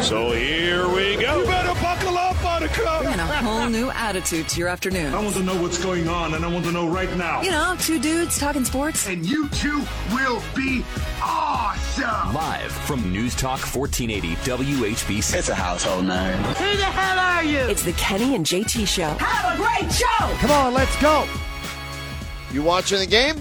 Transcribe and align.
So 0.00 0.32
here 0.32 0.88
we 0.88 1.16
go. 1.16 1.40
You 1.40 1.46
better 1.46 1.80
buckle 1.80 2.18
up, 2.18 2.36
Buttercup. 2.42 3.02
Bringing 3.02 3.20
a 3.20 3.26
whole 3.26 3.68
new 3.70 3.90
attitude 3.90 4.48
to 4.48 4.58
your 4.58 4.68
afternoon. 4.68 5.14
I 5.14 5.22
want 5.22 5.36
to 5.36 5.42
know 5.44 5.60
what's 5.62 5.82
going 5.82 6.08
on, 6.08 6.34
and 6.34 6.44
I 6.44 6.48
want 6.52 6.64
to 6.66 6.72
know 6.72 6.88
right 6.88 7.14
now. 7.16 7.42
You 7.42 7.52
know, 7.52 7.76
two 7.78 8.00
dudes 8.00 8.36
talking 8.36 8.64
sports. 8.64 9.06
And 9.06 9.24
you 9.24 9.48
two 9.50 9.82
will 10.12 10.42
be 10.54 10.84
awesome. 11.22 12.34
Live 12.34 12.72
from 12.72 13.12
News 13.12 13.36
Talk 13.36 13.60
1480 13.60 14.34
WHBC. 14.50 15.38
It's 15.38 15.48
a 15.48 15.54
household 15.54 16.06
name. 16.06 16.36
Who 16.38 16.76
the 16.76 16.84
hell 16.84 17.18
are 17.18 17.44
you? 17.44 17.58
It's 17.60 17.84
the 17.84 17.92
Kenny 17.92 18.34
and 18.34 18.44
JT 18.44 18.86
Show. 18.88 19.08
Have 19.24 19.54
a 19.54 19.56
great 19.62 19.92
show. 19.92 20.36
Come 20.38 20.50
on, 20.50 20.74
let's 20.74 21.00
go. 21.00 21.24
You 22.52 22.62
watching 22.62 22.98
the 22.98 23.06
game? 23.06 23.36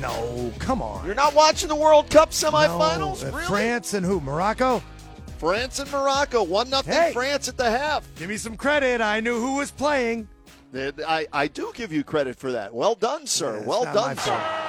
No, 0.00 0.50
come 0.58 0.80
on. 0.80 1.04
You're 1.04 1.14
not 1.14 1.34
watching 1.34 1.68
the 1.68 1.76
World 1.76 2.08
Cup 2.08 2.30
semifinals? 2.30 3.22
No, 3.22 3.28
uh, 3.28 3.32
really? 3.32 3.46
France 3.46 3.92
and 3.94 4.06
who? 4.06 4.20
Morocco? 4.20 4.82
France 5.38 5.78
and 5.78 5.90
Morocco. 5.92 6.42
1 6.42 6.68
nothing 6.68 6.92
hey, 6.92 7.12
France 7.12 7.48
at 7.48 7.56
the 7.56 7.70
half. 7.70 8.04
Give 8.16 8.28
me 8.28 8.36
some 8.36 8.56
credit. 8.56 9.00
I 9.00 9.20
knew 9.20 9.40
who 9.40 9.56
was 9.56 9.70
playing. 9.70 10.28
I, 10.74 11.26
I 11.32 11.46
do 11.48 11.70
give 11.74 11.92
you 11.92 12.04
credit 12.04 12.36
for 12.36 12.52
that. 12.52 12.74
Well 12.74 12.94
done, 12.94 13.26
sir. 13.26 13.58
Yeah, 13.60 13.66
well 13.66 13.84
done, 13.84 14.16
sir. 14.18 14.64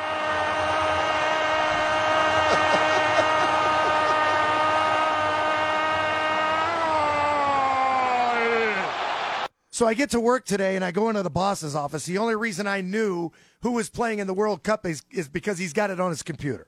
So 9.72 9.88
I 9.88 9.94
get 9.94 10.10
to 10.10 10.20
work 10.20 10.44
today 10.44 10.76
and 10.76 10.84
I 10.84 10.92
go 10.92 11.08
into 11.08 11.24
the 11.24 11.30
boss's 11.30 11.74
office. 11.74 12.06
The 12.06 12.18
only 12.18 12.36
reason 12.36 12.68
I 12.68 12.82
knew 12.82 13.32
who 13.62 13.72
was 13.72 13.90
playing 13.90 14.20
in 14.20 14.28
the 14.28 14.34
World 14.34 14.62
Cup 14.62 14.86
is, 14.86 15.04
is 15.10 15.30
because 15.30 15.58
he's 15.58 15.72
got 15.72 15.90
it 15.90 16.02
on 16.02 16.10
his 16.10 16.22
computer. 16.22 16.68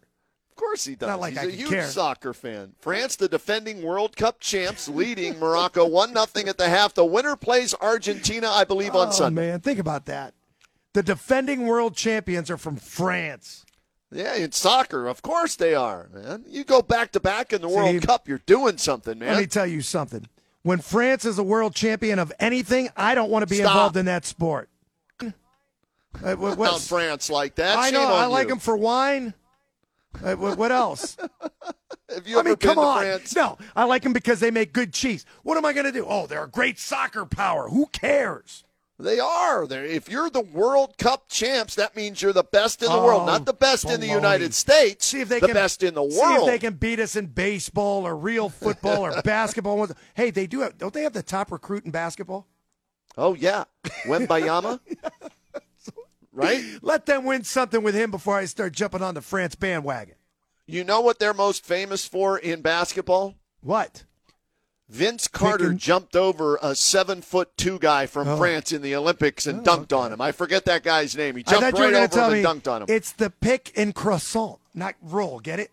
Of 0.62 0.66
course 0.68 0.86
he 0.86 0.94
does. 0.94 1.08
Not 1.08 1.20
like 1.20 1.34
He's 1.34 1.40
I 1.40 1.46
a 1.46 1.50
huge 1.50 1.70
care. 1.70 1.88
soccer 1.88 2.34
fan. 2.36 2.74
France, 2.80 3.16
the 3.16 3.28
defending 3.28 3.82
World 3.82 4.16
Cup 4.16 4.40
champs, 4.40 4.88
leading 4.88 5.40
Morocco 5.40 5.86
1 5.88 6.14
0 6.14 6.26
at 6.48 6.58
the 6.60 6.70
half. 6.70 6.94
The 6.94 7.04
winner 7.04 7.36
plays 7.36 7.74
Argentina, 7.82 8.48
I 8.48 8.64
believe, 8.64 8.94
on 8.94 9.08
oh, 9.08 9.12
Sunday. 9.12 9.48
man, 9.50 9.62
think 9.62 9.80
about 9.80 10.06
that. 10.06 10.36
The 10.94 11.02
defending 11.02 11.66
world 11.66 11.96
champions 11.96 12.52
are 12.52 12.58
from 12.58 12.76
France. 12.76 13.66
Yeah, 14.12 14.36
in 14.36 14.52
soccer, 14.52 15.08
of 15.08 15.24
course 15.24 15.56
they 15.56 15.74
are, 15.74 16.10
man. 16.14 16.46
You 16.48 16.64
go 16.64 16.84
back 16.84 17.12
to 17.14 17.20
back 17.20 17.54
in 17.54 17.64
the 17.64 17.70
See, 17.70 17.76
World 17.76 18.06
Cup, 18.06 18.28
you're 18.28 18.42
doing 18.46 18.78
something, 18.78 19.18
man. 19.18 19.30
Let 19.34 19.40
me 19.40 19.48
tell 19.48 19.66
you 19.66 19.82
something. 19.82 20.28
When 20.62 20.78
France 20.78 21.26
is 21.26 21.40
a 21.40 21.44
world 21.44 21.74
champion 21.74 22.20
of 22.20 22.32
anything, 22.40 22.90
I 22.96 23.16
don't 23.16 23.32
want 23.32 23.42
to 23.44 23.48
be 23.48 23.58
Stop. 23.58 23.72
involved 23.72 23.98
in 23.98 24.06
that 24.06 24.26
sport. 24.26 24.70
Not 26.22 26.82
France 26.82 27.32
like 27.32 27.56
that. 27.56 27.80
I 27.80 27.90
know. 27.90 28.14
I 28.14 28.26
like 28.28 28.44
you. 28.44 28.50
them 28.50 28.60
for 28.60 28.78
wine. 28.78 29.34
Uh, 30.24 30.36
what, 30.36 30.58
what 30.58 30.72
else? 30.72 31.18
Have 32.14 32.28
you 32.28 32.38
I 32.38 32.40
ever 32.40 32.50
mean, 32.50 32.58
come 32.58 32.78
on. 32.78 33.00
France? 33.02 33.36
No, 33.36 33.58
I 33.76 33.86
like 33.86 34.04
them 34.04 34.14
because 34.14 34.40
they 34.40 34.52
make 34.52 34.74
good 34.74 34.94
cheese. 34.94 35.26
What 35.44 35.58
am 35.58 35.66
I 35.66 35.74
going 35.74 35.86
to 35.86 35.92
do? 35.92 36.06
Oh, 36.08 36.28
they're 36.28 36.44
a 36.44 36.50
great 36.50 36.78
soccer 36.78 37.26
power. 37.26 37.70
Who 37.70 37.86
cares? 37.88 38.64
They 39.00 39.20
are. 39.20 39.66
They're, 39.66 39.86
if 39.86 40.10
you're 40.10 40.30
the 40.30 40.42
World 40.42 40.98
Cup 41.00 41.28
champs, 41.28 41.74
that 41.76 41.96
means 41.96 42.22
you're 42.22 42.34
the 42.34 42.44
best 42.44 42.84
in 42.84 42.90
the 42.90 42.94
Oh, 42.96 43.04
world. 43.04 43.26
Not 43.26 43.46
the 43.46 43.54
best 43.54 43.90
in 43.90 44.00
the. 44.00 44.08
United 44.08 44.54
States. 44.54 45.08
See 45.08 45.22
if 45.22 45.30
they 45.30 45.40
the 45.40 45.48
can 45.48 45.54
best 45.56 45.82
in 45.82 45.96
the 45.96 46.04
world. 46.04 46.14
See 46.16 46.34
if 46.34 46.46
they 46.46 46.60
can 46.60 46.74
beat 46.76 47.00
us 47.00 47.16
in 47.16 47.26
baseball 47.28 48.06
or 48.06 48.16
real 48.16 48.50
football 48.50 49.04
or 49.04 49.20
basketball. 49.24 49.88
Hey, 50.14 50.30
they 50.30 50.46
do 50.46 50.60
have. 50.62 50.78
Don't 50.78 50.94
they 50.94 51.02
have 51.04 51.14
the 51.14 51.24
top 51.24 51.52
recruit 51.52 51.86
in 51.86 51.92
basketball? 51.92 52.46
Oh 53.18 53.34
yeah, 53.34 53.64
Wembanyama. 54.06 54.80
right? 56.32 56.64
Let 56.82 57.06
them 57.06 57.26
win 57.26 57.44
something 57.44 57.84
with 57.84 57.96
him 57.96 58.12
before 58.12 58.38
I 58.38 58.46
start 58.46 58.74
jumping 58.74 59.02
on 59.02 59.14
the 59.16 59.22
France 59.22 59.56
bandwagon. 59.56 60.16
You 60.68 60.84
know 60.84 61.02
what 61.02 61.20
they're 61.20 61.34
most 61.34 61.66
famous 61.66 62.06
for 62.06 62.38
in 62.38 62.62
basketball? 62.62 63.36
What? 63.62 64.04
Vince 64.88 65.28
Carter 65.30 65.74
jumped 65.74 66.18
over 66.18 66.60
a 66.62 66.76
seven 66.76 67.22
foot 67.22 67.56
two 67.58 67.80
guy 67.80 68.06
from 68.06 68.28
Oh. 68.28 68.38
France 68.38 68.74
in 68.74 68.82
the 68.82 68.94
Olympics 68.96 69.48
and 69.48 69.66
oh, 69.66 69.72
dunked 69.78 69.98
on 69.98 70.12
him. 70.12 70.20
I 70.20 70.34
forget 70.34 70.66
that 70.66 70.84
guy's 70.84 71.16
name. 71.16 71.38
He 71.38 71.44
jumped 71.44 71.62
thought 71.62 71.78
you 71.80 71.86
were 71.86 71.92
right 71.94 72.18
over 72.18 72.36
him 72.36 72.46
and 72.46 72.62
dunked 72.64 72.72
on 72.72 72.82
him. 72.82 72.88
it's 72.90 73.14
the 73.14 73.30
pick 73.30 73.72
and 73.78 73.96
croissant, 73.96 74.60
not 74.74 74.96
roll. 75.02 75.40
Get 75.40 75.60
it? 75.62 75.72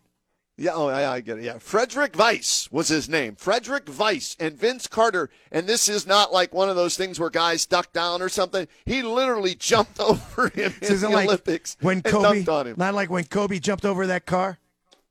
Yeah, 0.61 0.73
oh, 0.75 0.89
yeah, 0.89 1.13
I 1.13 1.21
get 1.21 1.39
it. 1.39 1.45
Yeah, 1.45 1.55
Frédéric 1.55 2.17
Weis 2.17 2.71
was 2.73 2.89
his 2.89 3.09
name. 3.09 3.37
Frédéric 3.37 3.85
Weis 3.85 4.35
and 4.41 4.59
Vince 4.59 4.89
Carter. 4.89 5.31
And 5.53 5.69
this 5.69 5.89
is 5.89 6.05
not 6.05 6.33
like 6.33 6.53
one 6.53 6.69
of 6.69 6.75
those 6.75 6.97
things 6.97 7.21
where 7.21 7.31
guys 7.31 7.65
duck 7.65 7.93
down 7.93 8.21
or 8.23 8.29
something. 8.29 8.67
He 8.85 9.03
literally 9.03 9.55
jumped 9.55 10.01
over 10.01 10.49
him 10.49 10.75
in 10.83 10.93
is 10.93 11.03
the 11.03 11.11
like 11.11 11.29
Olympics 11.29 11.77
when 11.81 12.03
Kobe? 12.03 12.43
dunked 12.43 12.49
on 12.53 12.67
him. 12.67 12.75
Not 12.77 12.95
like 12.95 13.09
when 13.09 13.25
Kobe 13.25 13.61
jumped 13.61 13.85
over 13.85 14.09
that 14.09 14.27
car. 14.27 14.59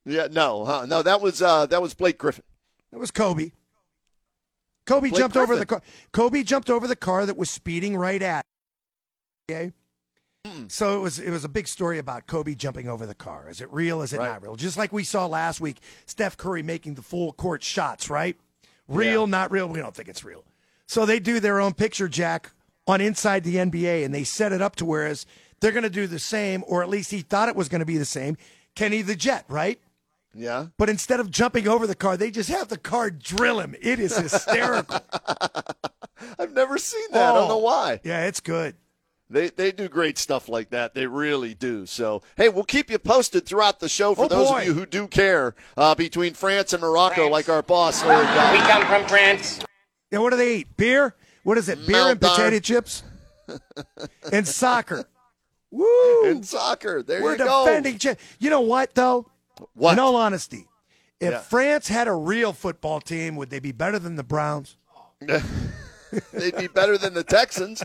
Yeah, 0.05 0.27
no, 0.29 0.65
huh? 0.65 0.85
no, 0.85 1.01
that 1.01 1.21
was 1.21 1.41
uh, 1.41 1.65
that 1.67 1.81
was 1.81 1.93
Blake 1.93 2.17
Griffin. 2.17 2.43
It 2.91 2.97
was 2.97 3.11
Kobe. 3.11 3.51
Kobe 4.85 5.09
Blake 5.09 5.19
jumped 5.19 5.37
over 5.37 5.55
the 5.55 5.65
car. 5.65 5.81
Kobe 6.11 6.43
jumped 6.43 6.69
over 6.69 6.87
the 6.87 6.95
car 6.95 7.25
that 7.25 7.37
was 7.37 7.49
speeding 7.49 7.95
right 7.95 8.21
at. 8.21 8.45
Okay. 9.49 9.71
So 10.67 10.97
it 10.97 11.01
was 11.01 11.19
it 11.19 11.29
was 11.31 11.43
a 11.43 11.49
big 11.49 11.67
story 11.67 11.97
about 11.99 12.27
Kobe 12.27 12.55
jumping 12.55 12.87
over 12.87 13.05
the 13.05 13.15
car. 13.15 13.49
Is 13.49 13.61
it 13.61 13.71
real? 13.71 14.01
Is 14.01 14.13
it 14.13 14.19
Right. 14.19 14.27
not 14.27 14.43
real? 14.43 14.55
Just 14.55 14.77
like 14.77 14.91
we 14.91 15.03
saw 15.03 15.25
last 15.25 15.61
week, 15.61 15.77
Steph 16.05 16.37
Curry 16.37 16.63
making 16.63 16.95
the 16.95 17.01
full 17.01 17.33
court 17.33 17.63
shots. 17.63 18.09
Right? 18.09 18.37
Real, 18.87 19.21
Yeah. 19.21 19.31
not 19.31 19.51
real. 19.51 19.67
We 19.67 19.79
don't 19.79 19.95
think 19.95 20.09
it's 20.09 20.23
real. 20.23 20.43
So 20.85 21.05
they 21.05 21.19
do 21.19 21.39
their 21.39 21.59
own 21.59 21.73
picture, 21.73 22.07
Jack, 22.07 22.51
on 22.87 23.01
Inside 23.01 23.43
the 23.43 23.57
NBA, 23.57 24.03
and 24.05 24.13
they 24.13 24.23
set 24.23 24.53
it 24.53 24.61
up 24.61 24.75
to 24.77 24.85
whereas 24.85 25.25
they're 25.59 25.73
going 25.73 25.83
to 25.83 25.89
do 25.89 26.07
the 26.07 26.19
same, 26.19 26.63
or 26.67 26.81
at 26.83 26.89
least 26.89 27.11
he 27.11 27.21
thought 27.21 27.49
it 27.49 27.55
was 27.55 27.67
going 27.67 27.79
to 27.79 27.85
be 27.85 27.97
the 27.97 28.05
same. 28.05 28.37
Kenny 28.75 29.01
the 29.01 29.15
Jet, 29.15 29.43
right? 29.49 29.79
Yeah. 30.33 30.67
But 30.77 30.89
instead 30.89 31.19
of 31.19 31.31
jumping 31.31 31.67
over 31.67 31.87
the 31.87 31.95
car, 31.95 32.15
they 32.15 32.31
just 32.31 32.49
have 32.49 32.67
the 32.69 32.77
car 32.77 33.09
drill 33.09 33.59
him. 33.59 33.75
It 33.81 33.99
is 33.99 34.15
hysterical. 34.15 34.99
I've 36.39 36.53
never 36.53 36.77
seen 36.77 37.07
that. 37.11 37.31
I 37.31 37.33
don't 37.33 37.47
know 37.47 37.55
oh. 37.55 37.63
why. 37.63 37.99
yeah, 38.03 38.25
it's 38.25 38.39
good. 38.39 38.75
They 39.29 39.49
they 39.49 39.71
do 39.73 39.89
great 39.89 40.17
stuff 40.17 40.47
like 40.47 40.69
that. 40.69 40.93
They 40.93 41.05
really 41.05 41.53
do. 41.53 41.85
So 41.85 42.21
hey, 42.37 42.47
we'll 42.49 42.63
keep 42.63 42.89
you 42.89 42.97
posted 42.97 43.45
throughout 43.45 43.79
the 43.79 43.89
show 43.89 44.15
for 44.15 44.25
Oh, 44.25 44.27
those 44.29 44.47
boy. 44.49 44.59
of 44.61 44.65
you 44.65 44.73
who 44.73 44.85
do 44.85 45.07
care 45.07 45.53
uh, 45.75 45.95
between 45.95 46.33
France 46.33 46.71
and 46.73 46.81
Morocco, 46.81 47.27
like 47.29 47.49
our 47.49 47.61
boss. 47.61 48.03
Larry 48.05 48.25
Dodd. 48.25 48.53
We 48.53 48.59
come 48.59 48.85
from 48.85 49.05
France. 49.07 49.59
Yeah, 50.11 50.19
what 50.19 50.29
do 50.29 50.37
they 50.37 50.57
eat? 50.57 50.77
Beer? 50.77 51.13
What 51.43 51.57
is 51.57 51.67
it? 51.67 51.85
Beer 51.85 52.11
and 52.11 52.19
Dar. 52.19 52.35
potato 52.35 52.59
chips? 52.59 53.03
and 54.31 54.47
soccer. 54.47 55.05
Woo! 55.71 56.25
in 56.25 56.43
soccer. 56.43 57.03
There 57.03 57.21
We're 57.21 57.33
you 57.33 57.37
go. 57.39 57.63
We're 57.65 57.69
defending. 57.81 57.97
Cha- 57.97 58.15
you 58.39 58.49
know 58.49 58.61
what, 58.61 58.95
though? 58.95 59.29
What? 59.73 59.93
In 59.93 59.99
all 59.99 60.15
honesty, 60.15 60.67
if 61.19 61.31
Yeah. 61.31 61.39
France 61.39 61.89
had 61.89 62.07
a 62.07 62.13
real 62.13 62.53
football 62.53 63.01
team, 63.01 63.35
would 63.35 63.49
they 63.49 63.59
be 63.59 63.73
better 63.73 63.99
than 63.99 64.15
the 64.15 64.23
Browns? 64.23 64.77
They'd 66.33 66.55
be 66.57 66.67
better 66.67 66.97
than 66.97 67.13
the 67.13 67.23
Texans. 67.23 67.83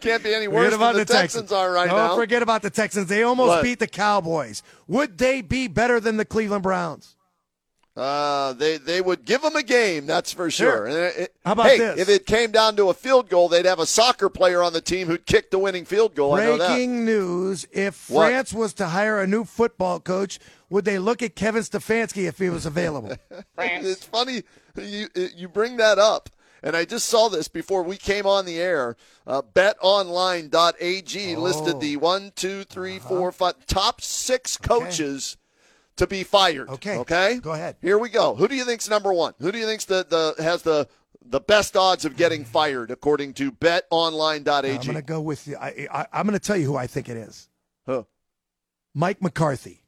Can't 0.00 0.22
be 0.22 0.34
any 0.34 0.48
worse 0.48 0.72
Forget 0.72 0.78
than 0.80 0.92
the, 0.94 1.04
the 1.04 1.12
Texans, 1.12 1.52
are 1.52 1.72
right 1.72 1.88
Don't 1.88 1.96
now. 1.96 2.16
forget 2.16 2.42
about 2.42 2.62
the 2.62 2.70
Texans. 2.70 3.08
They 3.08 3.22
almost 3.22 3.48
What? 3.48 3.62
beat 3.62 3.78
the 3.78 3.86
Cowboys. 3.86 4.62
Would 4.88 5.18
they 5.18 5.40
be 5.42 5.68
better 5.68 6.00
than 6.00 6.16
the 6.16 6.24
Cleveland 6.24 6.62
Browns? 6.62 7.16
Uh, 7.94 8.54
they 8.54 8.78
they 8.78 9.02
would 9.02 9.22
give 9.26 9.42
them 9.42 9.54
a 9.54 9.62
game, 9.62 10.06
that's 10.06 10.32
for 10.32 10.50
sure. 10.50 10.86
Sure. 10.86 10.86
It- 10.88 11.16
it- 11.18 11.34
How 11.44 11.52
about 11.52 11.66
hey, 11.66 11.76
this? 11.76 11.98
if 12.00 12.08
it 12.08 12.24
came 12.24 12.50
down 12.50 12.74
to 12.76 12.88
a 12.88 12.94
field 12.94 13.28
goal, 13.28 13.50
they'd 13.50 13.66
have 13.66 13.80
a 13.80 13.84
soccer 13.86 14.30
player 14.30 14.62
on 14.62 14.72
the 14.72 14.80
team 14.80 15.08
who'd 15.08 15.26
kick 15.26 15.50
the 15.50 15.58
winning 15.58 15.84
field 15.84 16.14
goal. 16.14 16.32
I 16.34 16.44
know 16.44 16.56
that. 16.56 16.68
Breaking 16.68 17.04
news: 17.04 17.66
If 17.70 18.08
What? 18.08 18.28
France 18.28 18.54
was 18.54 18.72
to 18.74 18.86
hire 18.86 19.20
a 19.20 19.26
new 19.26 19.44
football 19.44 20.00
coach, 20.00 20.38
would 20.70 20.86
they 20.86 20.98
look 20.98 21.22
at 21.22 21.36
Kevin 21.36 21.60
Stefanski 21.64 22.26
if 22.26 22.38
he 22.38 22.48
was 22.48 22.64
available? 22.64 23.14
It's 23.58 24.06
funny 24.06 24.42
you 24.80 25.08
you 25.14 25.48
bring 25.48 25.76
that 25.76 25.98
up, 25.98 26.30
and 26.62 26.76
I 26.76 26.84
just 26.84 27.06
saw 27.06 27.28
this 27.28 27.48
before 27.48 27.82
we 27.82 27.96
came 27.96 28.26
on 28.26 28.44
the 28.44 28.58
air. 28.60 28.96
Uh, 29.26 29.42
BetOnline.ag 29.42 31.36
listed 31.36 31.80
the 31.80 31.96
one, 31.96 32.32
two, 32.34 32.64
three, 32.64 32.98
four, 32.98 33.32
five 33.32 33.66
top 33.66 34.00
six 34.00 34.56
coaches 34.56 35.36
to 35.96 36.06
be 36.06 36.22
fired. 36.22 36.68
Okay. 36.68 36.96
Okay. 36.98 37.38
Go 37.40 37.52
ahead. 37.52 37.76
Here 37.80 37.98
we 37.98 38.08
go. 38.08 38.34
Who 38.34 38.48
do 38.48 38.54
you 38.54 38.64
think's 38.64 38.88
number 38.88 39.12
one? 39.12 39.34
Who 39.40 39.52
do 39.52 39.58
you 39.58 39.66
think's 39.66 39.84
the, 39.84 40.06
the 40.36 40.42
has 40.42 40.62
the 40.62 40.88
the 41.24 41.40
best 41.40 41.76
odds 41.76 42.04
of 42.04 42.16
getting 42.16 42.44
fired 42.58 42.90
according 42.90 43.34
to 43.34 43.52
BetOnline.ag? 43.52 44.70
I'm 44.70 44.80
going 44.82 44.94
to 44.94 45.02
go 45.02 45.20
with 45.20 45.46
you. 45.46 45.56
I, 45.56 45.86
I, 45.92 46.06
I'm 46.12 46.26
going 46.26 46.38
to 46.38 46.44
tell 46.44 46.56
you 46.56 46.66
who 46.66 46.76
I 46.76 46.86
think 46.86 47.08
it 47.08 47.16
is. 47.16 47.48
Who? 47.86 48.06
Mike 48.94 49.22
McCarthy. 49.22 49.84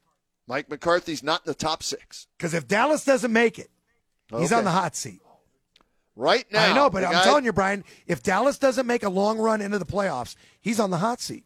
Mike 0.47 0.69
McCarthy's 0.69 1.23
not 1.23 1.41
in 1.45 1.49
the 1.51 1.55
top 1.55 1.81
six. 1.83 2.27
Because 2.37 2.53
if 2.53 2.67
Dallas 2.67 3.03
doesn't 3.03 3.33
make 3.33 3.57
it, 3.59 3.69
he's 4.29 4.51
Okay. 4.51 4.55
on 4.59 4.63
the 4.63 4.71
hot 4.71 4.95
seat. 4.95 5.21
Right 6.15 6.45
now. 6.51 6.71
I 6.71 6.73
know, 6.73 6.89
but 6.89 7.03
I'm 7.03 7.11
guy- 7.11 7.23
telling 7.23 7.45
you, 7.45 7.53
Brian, 7.53 7.83
if 8.07 8.23
Dallas 8.23 8.57
doesn't 8.57 8.85
make 8.87 9.03
a 9.03 9.09
long 9.09 9.37
run 9.37 9.61
into 9.61 9.79
the 9.79 9.85
playoffs, 9.85 10.35
he's 10.61 10.79
on 10.79 10.91
the 10.91 10.97
hot 10.97 11.21
seat. 11.21 11.43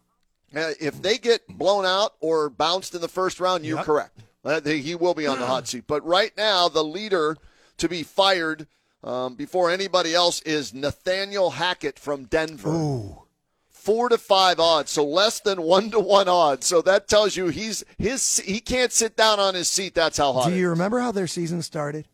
Uh, 0.56 0.71
if 0.80 1.01
they 1.01 1.18
get 1.18 1.42
blown 1.48 1.86
out 1.86 2.16
or 2.21 2.50
bounced 2.50 2.95
in 2.95 3.01
the 3.01 3.07
first 3.07 3.39
round, 3.39 3.66
you're 3.66 3.77
Yep. 3.77 3.86
correct. 3.86 4.19
Uh, 4.44 4.62
he 4.62 4.95
will 4.95 5.13
be 5.13 5.27
on 5.27 5.38
the 5.39 5.45
hot 5.45 5.68
seat. 5.68 5.83
But 5.86 6.04
right 6.06 6.31
now, 6.38 6.69
the 6.69 6.83
leader 6.83 7.38
to 7.77 7.88
be 7.89 8.04
fired 8.04 8.68
um, 9.04 9.36
before 9.36 9.69
anybody 9.69 10.13
else 10.13 10.42
is 10.42 10.74
Nathaniel 10.74 11.51
Hackett 11.51 11.98
from 12.00 12.25
Denver. 12.25 12.69
Ooh. 12.69 13.22
Four 13.69 14.10
to 14.10 14.18
five 14.18 14.60
odds, 14.60 14.92
so 14.92 15.06
less 15.06 15.39
than 15.39 15.62
one 15.62 15.89
to 15.92 16.00
one 16.01 16.27
odds. 16.27 16.68
So 16.68 16.81
that 16.81 17.07
tells 17.07 17.38
you 17.38 17.48
he's 17.48 17.83
his 17.98 18.39
he 18.45 18.60
can't 18.60 18.92
sit 18.92 19.15
down 19.15 19.39
on 19.39 19.56
his 19.56 19.69
seat. 19.69 19.95
That's 19.95 20.18
how 20.18 20.33
hot. 20.33 20.50
Do 20.50 20.56
you 20.56 20.69
remember 20.69 21.00
how 21.00 21.12
their 21.13 21.27
season 21.27 21.62
started? 21.62 22.06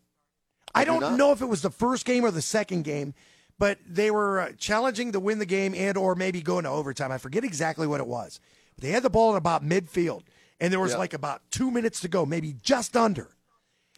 I 0.76 0.80
I, 0.80 0.84
do 0.84 0.90
don't 0.92 1.00
not. 1.00 1.16
know 1.16 1.32
if 1.32 1.40
it 1.42 1.46
was 1.46 1.62
the 1.62 1.70
first 1.70 2.04
game 2.04 2.24
or 2.24 2.30
the 2.30 2.42
second 2.42 2.82
game, 2.84 3.14
but 3.58 3.78
they 3.86 4.10
were 4.10 4.40
uh, 4.40 4.52
challenging 4.58 5.12
to 5.12 5.20
win 5.20 5.38
the 5.38 5.46
game 5.46 5.74
and 5.74 5.96
or 5.96 6.14
maybe 6.14 6.40
going 6.42 6.64
to 6.64 6.70
overtime. 6.70 7.10
I 7.10 7.18
forget 7.18 7.42
exactly 7.44 7.86
what 7.86 8.00
it 8.00 8.06
was. 8.06 8.38
But 8.74 8.82
they 8.84 8.90
had 8.90 9.02
the 9.02 9.10
ball 9.10 9.32
at 9.32 9.38
about 9.38 9.64
midfield, 9.64 10.22
and 10.60 10.72
there 10.72 10.80
was 10.80 10.92
Yeah. 10.92 10.98
like 10.98 11.14
about 11.14 11.42
two 11.50 11.70
minutes 11.70 12.00
to 12.00 12.08
go, 12.08 12.26
maybe 12.26 12.54
just 12.62 12.96
under. 12.96 13.30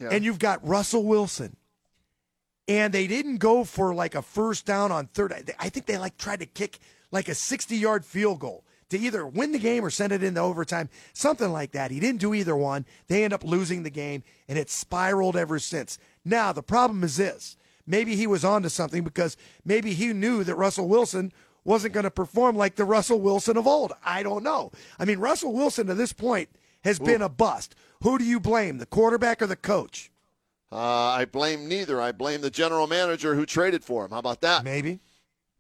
Yeah. 0.00 0.10
And 0.12 0.24
you've 0.24 0.38
got 0.38 0.66
Russell 0.66 1.04
Wilson. 1.04 1.56
And 2.68 2.92
they 2.92 3.06
didn't 3.06 3.38
go 3.38 3.64
for 3.64 3.94
like 3.94 4.14
a 4.14 4.22
first 4.22 4.66
down 4.66 4.92
on 4.92 5.06
third. 5.06 5.32
I- 5.32 5.44
I 5.58 5.68
think 5.70 5.86
they 5.86 5.98
like 5.98 6.16
tried 6.18 6.40
to 6.40 6.46
kick 6.46 6.78
like 7.10 7.28
a 7.28 7.34
60 7.34 7.76
yard 7.76 8.04
field 8.04 8.40
goal 8.40 8.64
to 8.90 8.98
either 8.98 9.26
win 9.26 9.52
the 9.52 9.58
game 9.58 9.84
or 9.84 9.90
send 9.90 10.12
it 10.12 10.22
into 10.22 10.40
overtime, 10.40 10.88
something 11.12 11.50
like 11.52 11.72
that. 11.72 11.90
He 11.90 12.00
didn't 12.00 12.20
do 12.20 12.32
either 12.34 12.56
one. 12.56 12.86
They 13.06 13.24
end 13.24 13.32
up 13.34 13.44
losing 13.44 13.82
the 13.82 13.90
game, 13.90 14.22
and 14.48 14.58
it 14.58 14.70
spiraled 14.70 15.36
ever 15.36 15.58
since. 15.58 15.98
Now, 16.28 16.52
the 16.52 16.62
problem 16.62 17.02
is 17.02 17.16
this 17.16 17.56
maybe 17.86 18.14
he 18.14 18.26
was 18.26 18.44
onto 18.44 18.68
something 18.68 19.02
because 19.02 19.36
maybe 19.64 19.94
he 19.94 20.12
knew 20.12 20.44
that 20.44 20.54
Russell 20.56 20.88
Wilson 20.88 21.32
wasn't 21.64 21.94
going 21.94 22.04
to 22.04 22.10
perform 22.10 22.56
like 22.56 22.76
the 22.76 22.84
Russell 22.84 23.20
Wilson 23.20 23.56
of 23.56 23.66
old. 23.66 23.92
I 24.04 24.22
don't 24.22 24.42
know. 24.42 24.70
I 24.98 25.04
mean, 25.04 25.18
Russell 25.18 25.52
Wilson 25.52 25.86
to 25.86 25.94
this 25.94 26.12
point 26.12 26.50
has 26.84 26.98
been 26.98 27.22
a 27.22 27.28
bust. 27.28 27.74
Who 28.02 28.18
do 28.18 28.24
you 28.24 28.40
blame, 28.40 28.78
the 28.78 28.86
quarterback 28.86 29.42
or 29.42 29.46
the 29.46 29.56
coach? 29.56 30.10
Uh, 30.70 30.76
I 30.76 31.24
blame 31.24 31.66
neither. 31.66 32.00
I 32.00 32.12
blame 32.12 32.42
the 32.42 32.50
general 32.50 32.86
manager 32.86 33.34
who 33.34 33.46
traded 33.46 33.82
for 33.84 34.04
him. 34.04 34.10
How 34.10 34.18
about 34.18 34.42
that? 34.42 34.64
Maybe. 34.64 35.00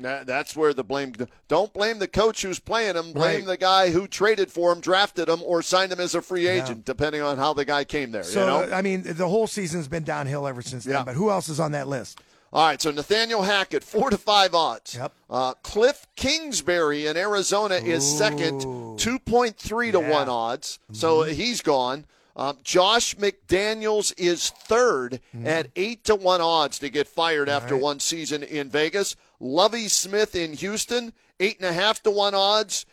That, 0.00 0.26
that's 0.28 0.54
where 0.54 0.72
the 0.72 0.84
blame. 0.84 1.12
Don't 1.48 1.72
blame 1.72 1.98
the 1.98 2.06
coach 2.06 2.42
who's 2.42 2.60
playing 2.60 2.94
him. 2.94 3.12
Blame 3.12 3.38
Right. 3.38 3.46
the 3.46 3.56
guy 3.56 3.90
who 3.90 4.06
traded 4.06 4.52
for 4.52 4.70
him, 4.72 4.80
drafted 4.80 5.28
him, 5.28 5.42
or 5.42 5.60
signed 5.60 5.90
him 5.90 5.98
as 5.98 6.14
a 6.14 6.22
free 6.22 6.46
agent, 6.46 6.84
depending 6.84 7.20
on 7.20 7.36
how 7.36 7.52
the 7.52 7.64
guy 7.64 7.82
came 7.82 8.12
there. 8.12 8.22
So, 8.22 8.40
you 8.40 8.46
know? 8.68 8.74
I 8.76 8.80
mean, 8.80 9.02
the 9.04 9.28
whole 9.28 9.48
season's 9.48 9.88
been 9.88 10.04
downhill 10.04 10.46
ever 10.46 10.62
since 10.62 10.86
Yeah. 10.86 10.98
then. 10.98 11.04
But 11.06 11.14
who 11.16 11.30
else 11.30 11.48
is 11.48 11.58
on 11.58 11.72
that 11.72 11.88
list? 11.88 12.20
All 12.52 12.64
right, 12.66 12.80
so 12.80 12.92
Nathaniel 12.92 13.42
Hackett, 13.42 13.82
four 13.82 14.08
to 14.08 14.16
five 14.16 14.54
odds. 14.54 14.94
Yep. 14.94 15.12
Uh, 15.28 15.54
Cliff 15.64 16.06
Kingsbury 16.14 17.06
in 17.08 17.16
Arizona 17.16 17.74
is 17.74 18.06
second, 18.06 18.98
two 19.00 19.18
point 19.18 19.58
three 19.58 19.90
to 19.90 19.98
Yeah. 19.98 20.10
one 20.10 20.28
odds. 20.28 20.78
So 20.92 21.18
Mm-hmm. 21.24 21.32
he's 21.32 21.60
gone. 21.60 22.06
Um, 22.36 22.58
Josh 22.62 23.16
McDaniels 23.16 24.14
is 24.16 24.52
3rd 24.68 25.18
at 25.44 25.68
eight 25.74 26.04
to 26.04 26.14
one 26.14 26.40
odds 26.40 26.78
to 26.78 26.88
get 26.88 27.08
fired 27.08 27.48
after 27.48 27.68
Mm-hmm. 27.68 27.74
right. 27.74 27.82
one 27.82 28.00
season 28.00 28.44
in 28.44 28.70
Vegas. 28.70 29.16
Lovie 29.40 29.88
Smith 29.88 30.34
in 30.34 30.52
Houston, 30.54 31.12
eight 31.40 31.58
and 31.58 31.68
a 31.68 31.72
half 31.72 32.02
to 32.02 32.10
one 32.10 32.34
odds. 32.34 32.86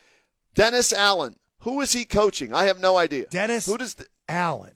Dennis 0.53 0.93
Allen, 0.93 1.35
who 1.59 1.81
is 1.81 1.93
he 1.93 2.05
coaching? 2.05 2.53
I 2.53 2.65
have 2.65 2.79
no 2.79 2.97
idea. 2.97 3.25
Dennis 3.29 3.65
who 3.65 3.77
does? 3.77 3.95
Allen. 4.29 4.71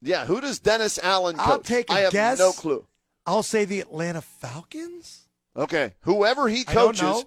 Yeah, 0.00 0.26
who 0.26 0.40
does 0.40 0.58
Dennis 0.58 0.98
Allen 1.02 1.36
coach? 1.36 1.46
I'll 1.48 1.58
take 1.60 1.90
a 1.90 1.94
I 1.94 2.00
have 2.00 2.12
guess. 2.12 2.38
no 2.38 2.52
clue. 2.52 2.86
I'll 3.24 3.42
say 3.44 3.64
the 3.64 3.80
Atlanta 3.80 4.20
Falcons. 4.20 5.28
Okay, 5.56 5.94
whoever 6.00 6.48
he 6.48 6.64
coaches, 6.64 7.24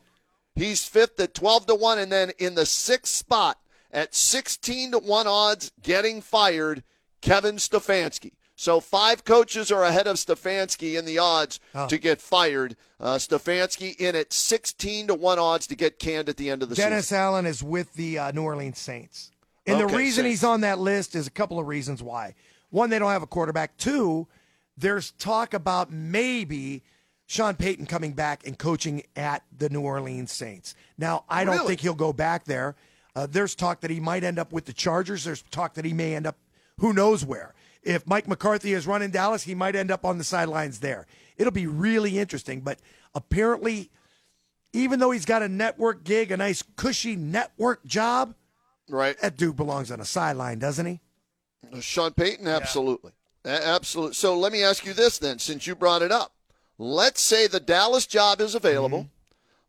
he's 0.56 0.86
fifth 0.86 1.20
at 1.20 1.34
twelve 1.34 1.68
to 1.68 1.76
one, 1.76 2.00
and 2.00 2.12
then 2.12 2.32
in 2.38 2.56
the 2.56 2.66
sixth 2.66 3.14
spot 3.14 3.60
at 3.92 4.14
sixteen 4.14 4.92
to 4.92 5.00
one 5.00 5.28
odds, 5.28 5.72
getting 5.82 6.22
fired, 6.22 6.84
Kevin 7.22 7.56
Stefanski. 7.56 8.34
So 8.56 8.80
five 8.80 9.26
coaches 9.26 9.70
are 9.72 9.84
ahead 9.84 10.08
of 10.08 10.16
Stefanski 10.16 10.98
in 10.98 11.06
the 11.06 11.18
odds 11.18 11.60
Oh. 11.74 11.88
to 11.88 11.98
get 11.98 12.22
fired. 12.22 12.78
Uh, 13.00 13.16
Stefanski 13.16 13.96
in 14.00 14.16
at 14.16 14.32
sixteen 14.32 15.08
to 15.08 15.14
one 15.14 15.40
odds 15.40 15.68
to 15.68 15.76
get 15.76 16.00
canned 16.00 16.30
at 16.30 16.38
the 16.38 16.50
end 16.50 16.64
of 16.64 16.70
the 16.70 16.76
Dennis 16.76 17.06
season. 17.08 17.18
Dennis 17.18 17.26
Allen 17.26 17.46
is 17.46 17.62
with 17.64 17.94
the 17.94 18.18
uh, 18.20 18.32
New 18.32 18.44
Orleans 18.44 18.80
Saints. 18.80 19.32
And 19.68 19.80
the 19.80 19.88
reason 19.88 20.24
Saints. 20.24 20.42
he's 20.42 20.44
on 20.44 20.62
that 20.62 20.80
list 20.80 21.16
is 21.16 21.28
a 21.28 21.32
couple 21.32 21.60
of 21.60 21.68
reasons 21.68 22.02
why. 22.02 22.36
One, 22.70 22.90
they 22.90 23.00
don't 23.00 23.12
have 23.12 23.24
a 23.24 23.28
quarterback. 23.28 23.76
Two, 23.78 24.28
there's 24.78 25.12
talk 25.12 25.54
about 25.54 25.92
maybe 25.92 26.84
Sean 27.26 27.56
Payton 27.56 27.88
coming 27.88 28.14
back 28.14 28.46
and 28.48 28.58
coaching 28.58 29.04
at 29.16 29.44
the 29.58 29.68
New 29.70 29.82
Orleans 29.82 30.32
Saints. 30.32 30.76
Now, 30.98 31.26
I 31.28 31.44
don't 31.44 31.56
Really? 31.56 31.68
think 31.70 31.80
he'll 31.82 31.94
go 31.96 32.14
back 32.14 32.46
there. 32.46 32.76
Uh, 33.16 33.28
there's 33.30 33.56
talk 33.56 33.82
that 33.82 33.90
he 33.92 34.00
might 34.00 34.24
end 34.24 34.38
up 34.40 34.54
with 34.54 34.66
the 34.66 34.74
Chargers. 34.74 35.24
There's 35.24 35.42
talk 35.52 35.74
that 35.74 35.86
he 35.86 35.94
may 35.94 36.16
end 36.16 36.28
up 36.28 36.38
who 36.80 36.94
knows 36.94 37.26
where. 37.26 37.54
If 37.86 38.08
Mike 38.08 38.28
McCarthy 38.28 38.74
is 38.74 38.88
running 38.88 39.12
Dallas, 39.12 39.44
he 39.44 39.56
might 39.56 39.76
end 39.76 39.92
up 39.92 40.04
on 40.04 40.18
the 40.18 40.24
sidelines 40.24 40.80
there. 40.80 41.06
It'll 41.38 41.52
be 41.52 41.68
really 41.68 42.18
interesting. 42.18 42.62
But 42.62 42.80
apparently, 43.14 43.92
even 44.74 45.00
though 45.00 45.12
he's 45.12 45.26
got 45.26 45.44
a 45.44 45.48
network 45.48 46.04
gig, 46.04 46.32
a 46.32 46.38
nice 46.38 46.64
cushy 46.76 47.16
network 47.16 47.86
job, 47.86 48.34
Right, 48.90 49.20
that 49.22 49.38
dude 49.38 49.56
belongs 49.56 49.90
on 49.90 50.00
a 50.00 50.06
sideline, 50.06 50.60
doesn't 50.60 50.86
he? 50.86 51.00
Sean 51.80 52.12
Payton, 52.12 52.48
absolutely, 52.48 53.14
A- 53.44 53.68
absolutely. 53.68 54.14
So 54.14 54.38
let 54.38 54.52
me 54.52 54.64
ask 54.64 54.86
you 54.86 54.94
this 54.94 55.18
then, 55.18 55.40
since 55.40 55.66
you 55.66 55.76
brought 55.76 56.02
it 56.04 56.12
up. 56.12 56.34
Let's 56.78 57.22
say 57.22 57.48
the 57.48 57.60
Dallas 57.60 58.06
job 58.06 58.42
is 58.42 58.54
available. 58.54 59.00
Mm-hmm. 59.00 59.15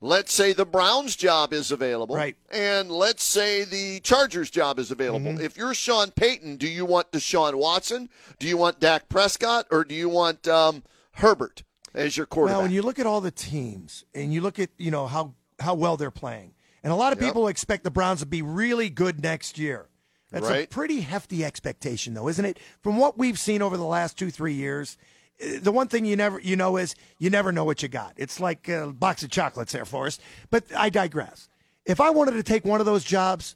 Let's 0.00 0.32
say 0.32 0.52
the 0.52 0.66
Browns 0.66 1.16
job 1.16 1.52
is 1.52 1.70
available. 1.70 2.14
Right. 2.16 2.36
And 2.50 2.90
let's 2.90 3.24
say 3.24 3.64
the 3.64 4.00
Chargers 4.00 4.50
job 4.50 4.78
is 4.78 4.90
available. 4.90 5.32
Mm-hmm. 5.32 5.40
If 5.44 5.56
you're 5.56 5.72
Sean 5.74 6.10
Payton, 6.10 6.56
do 6.56 6.68
you 6.68 6.84
want 6.84 7.10
Deshaun 7.12 7.54
Watson? 7.54 8.10
Do 8.38 8.46
you 8.46 8.58
want 8.58 8.78
Dak 8.78 9.08
Prescott? 9.08 9.66
Or 9.70 9.84
do 9.84 9.94
you 9.94 10.08
want 10.10 10.46
um, 10.46 10.82
Herbert 11.12 11.62
as 11.94 12.16
your 12.16 12.26
quarterback? 12.26 12.56
Well, 12.56 12.62
when 12.64 12.72
you 12.72 12.82
look 12.82 12.98
at 12.98 13.06
all 13.06 13.22
the 13.22 13.30
teams 13.30 14.04
and 14.14 14.34
you 14.34 14.42
look 14.42 14.58
at 14.58 14.68
you 14.76 14.90
know 14.90 15.06
how 15.06 15.34
how 15.60 15.74
well 15.74 15.96
they're 15.96 16.10
playing, 16.10 16.52
and 16.84 16.92
a 16.92 16.96
lot 16.96 17.14
of 17.14 17.20
Yep. 17.20 17.28
people 17.30 17.48
expect 17.48 17.82
the 17.82 17.90
Browns 17.90 18.20
to 18.20 18.26
be 18.26 18.42
really 18.42 18.90
good 18.90 19.22
next 19.22 19.58
year. 19.58 19.88
That's 20.30 20.50
a 20.50 20.66
pretty 20.66 21.00
hefty 21.00 21.44
expectation, 21.44 22.12
though, 22.12 22.28
isn't 22.28 22.44
it? 22.44 22.58
From 22.82 22.98
what 22.98 23.16
we've 23.16 23.38
seen 23.38 23.62
over 23.62 23.76
the 23.78 23.84
last 23.84 24.18
two 24.18 24.30
three 24.30 24.52
years, 24.52 24.98
the 25.38 25.72
one 25.72 25.88
thing 25.88 26.04
you 26.04 26.16
never 26.16 26.40
you 26.40 26.56
know 26.56 26.76
is 26.76 26.94
you 27.18 27.30
never 27.30 27.52
know 27.52 27.64
what 27.64 27.82
you 27.82 27.88
got. 27.88 28.14
It's 28.16 28.40
like 28.40 28.68
a 28.68 28.88
box 28.88 29.22
of 29.22 29.30
chocolates 29.30 29.72
there 29.72 29.84
for 29.84 30.06
us. 30.06 30.18
But 30.50 30.64
I 30.76 30.90
digress. 30.90 31.48
If 31.84 32.00
I 32.00 32.10
wanted 32.10 32.32
to 32.32 32.42
take 32.42 32.64
one 32.64 32.80
of 32.80 32.86
those 32.86 33.04
jobs, 33.04 33.54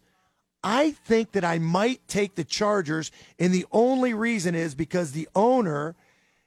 I 0.63 0.93
think 0.93 1.33
that 1.33 1.45
I 1.45 1.59
might 1.59 2.07
take 2.07 2.35
the 2.35 2.45
Chargers, 2.45 3.11
and 3.39 3.53
the 3.53 3.67
only 3.73 4.13
reason 4.13 4.55
is 4.55 4.75
because 4.75 5.13
the 5.13 5.29
owner, 5.35 5.97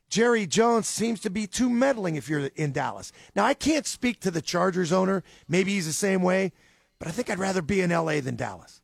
Jerry 0.07 0.46
Jones, 0.46 0.88
seems 0.88 1.19
to 1.22 1.29
be 1.31 1.48
too 1.48 1.69
meddling 1.69 2.15
if 2.15 2.29
you're 2.29 2.51
in 2.55 2.72
Dallas. 2.72 3.12
Now, 3.36 3.46
I 3.46 3.55
can't 3.55 3.88
speak 3.88 4.19
to 4.22 4.31
the 4.31 4.41
Chargers 4.41 4.91
owner. 4.91 5.24
Maybe 5.48 5.74
he's 5.74 5.88
the 5.88 5.93
same 5.93 6.22
way, 6.22 6.51
but 7.00 7.07
I 7.07 7.12
think 7.12 7.29
I'd 7.29 7.39
rather 7.39 7.63
be 7.63 7.81
in 7.81 7.89
LA 7.89 8.22
than 8.22 8.36
Dallas. 8.36 8.81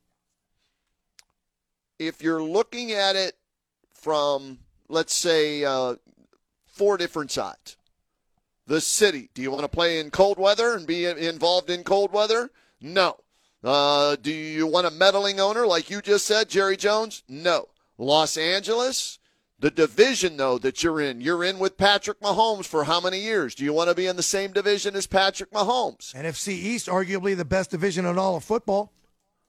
if 2.00 2.22
you're 2.24 2.42
looking 2.42 2.94
at 2.94 3.16
it 3.16 3.38
from, 3.94 4.58
let's 4.88 5.14
say, 5.14 5.64
uh, 5.66 5.96
four 6.80 6.96
different 6.96 7.30
sides. 7.30 7.76
The 8.66 8.80
city. 8.80 9.30
Do 9.34 9.42
you 9.42 9.52
want 9.52 9.64
to 9.64 9.68
play 9.68 10.00
in 10.00 10.12
cold 10.12 10.40
weather 10.40 10.76
and 10.76 10.88
be 10.88 11.06
involved 11.06 11.70
in 11.70 11.84
cold 11.84 12.14
weather? 12.14 12.52
No. 12.80 13.18
Uh, 13.62 14.16
do 14.16 14.32
you 14.32 14.66
want 14.66 14.88
a 14.88 14.92
meddling 14.92 15.42
owner 15.42 15.68
like 15.68 15.90
you 15.90 16.02
just 16.02 16.26
said, 16.26 16.48
Jerry 16.48 16.78
Jones? 16.78 17.24
No. 17.28 17.68
Los 17.98 18.38
Angeles. 18.38 19.20
The 19.60 19.70
division, 19.70 20.38
though, 20.38 20.58
that 20.60 20.82
you're 20.82 21.02
in, 21.02 21.20
you're 21.20 21.44
in 21.44 21.60
with 21.60 21.76
Patrick 21.76 22.22
Mahomes 22.22 22.66
for 22.66 22.86
how 22.86 23.02
many 23.02 23.20
years? 23.20 23.56
Do 23.56 23.66
you 23.66 23.74
want 23.74 23.90
to 23.90 23.96
be 23.96 24.08
in 24.08 24.16
the 24.16 24.24
same 24.24 24.54
division 24.54 24.96
as 24.96 25.06
Patrick 25.06 25.52
Mahomes? 25.52 26.16
NFC 26.16 26.54
East, 26.54 26.88
arguably 26.88 27.36
the 27.36 27.44
best 27.44 27.72
division 27.72 28.06
in 28.06 28.18
all 28.18 28.38
of 28.38 28.46
football. 28.46 28.94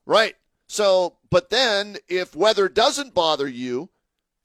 Right. 0.04 0.34
So, 0.66 1.14
but 1.30 1.50
then 1.50 1.98
if 2.08 2.34
weather 2.34 2.68
doesn't 2.68 3.14
bother 3.14 3.46
you, 3.46 3.90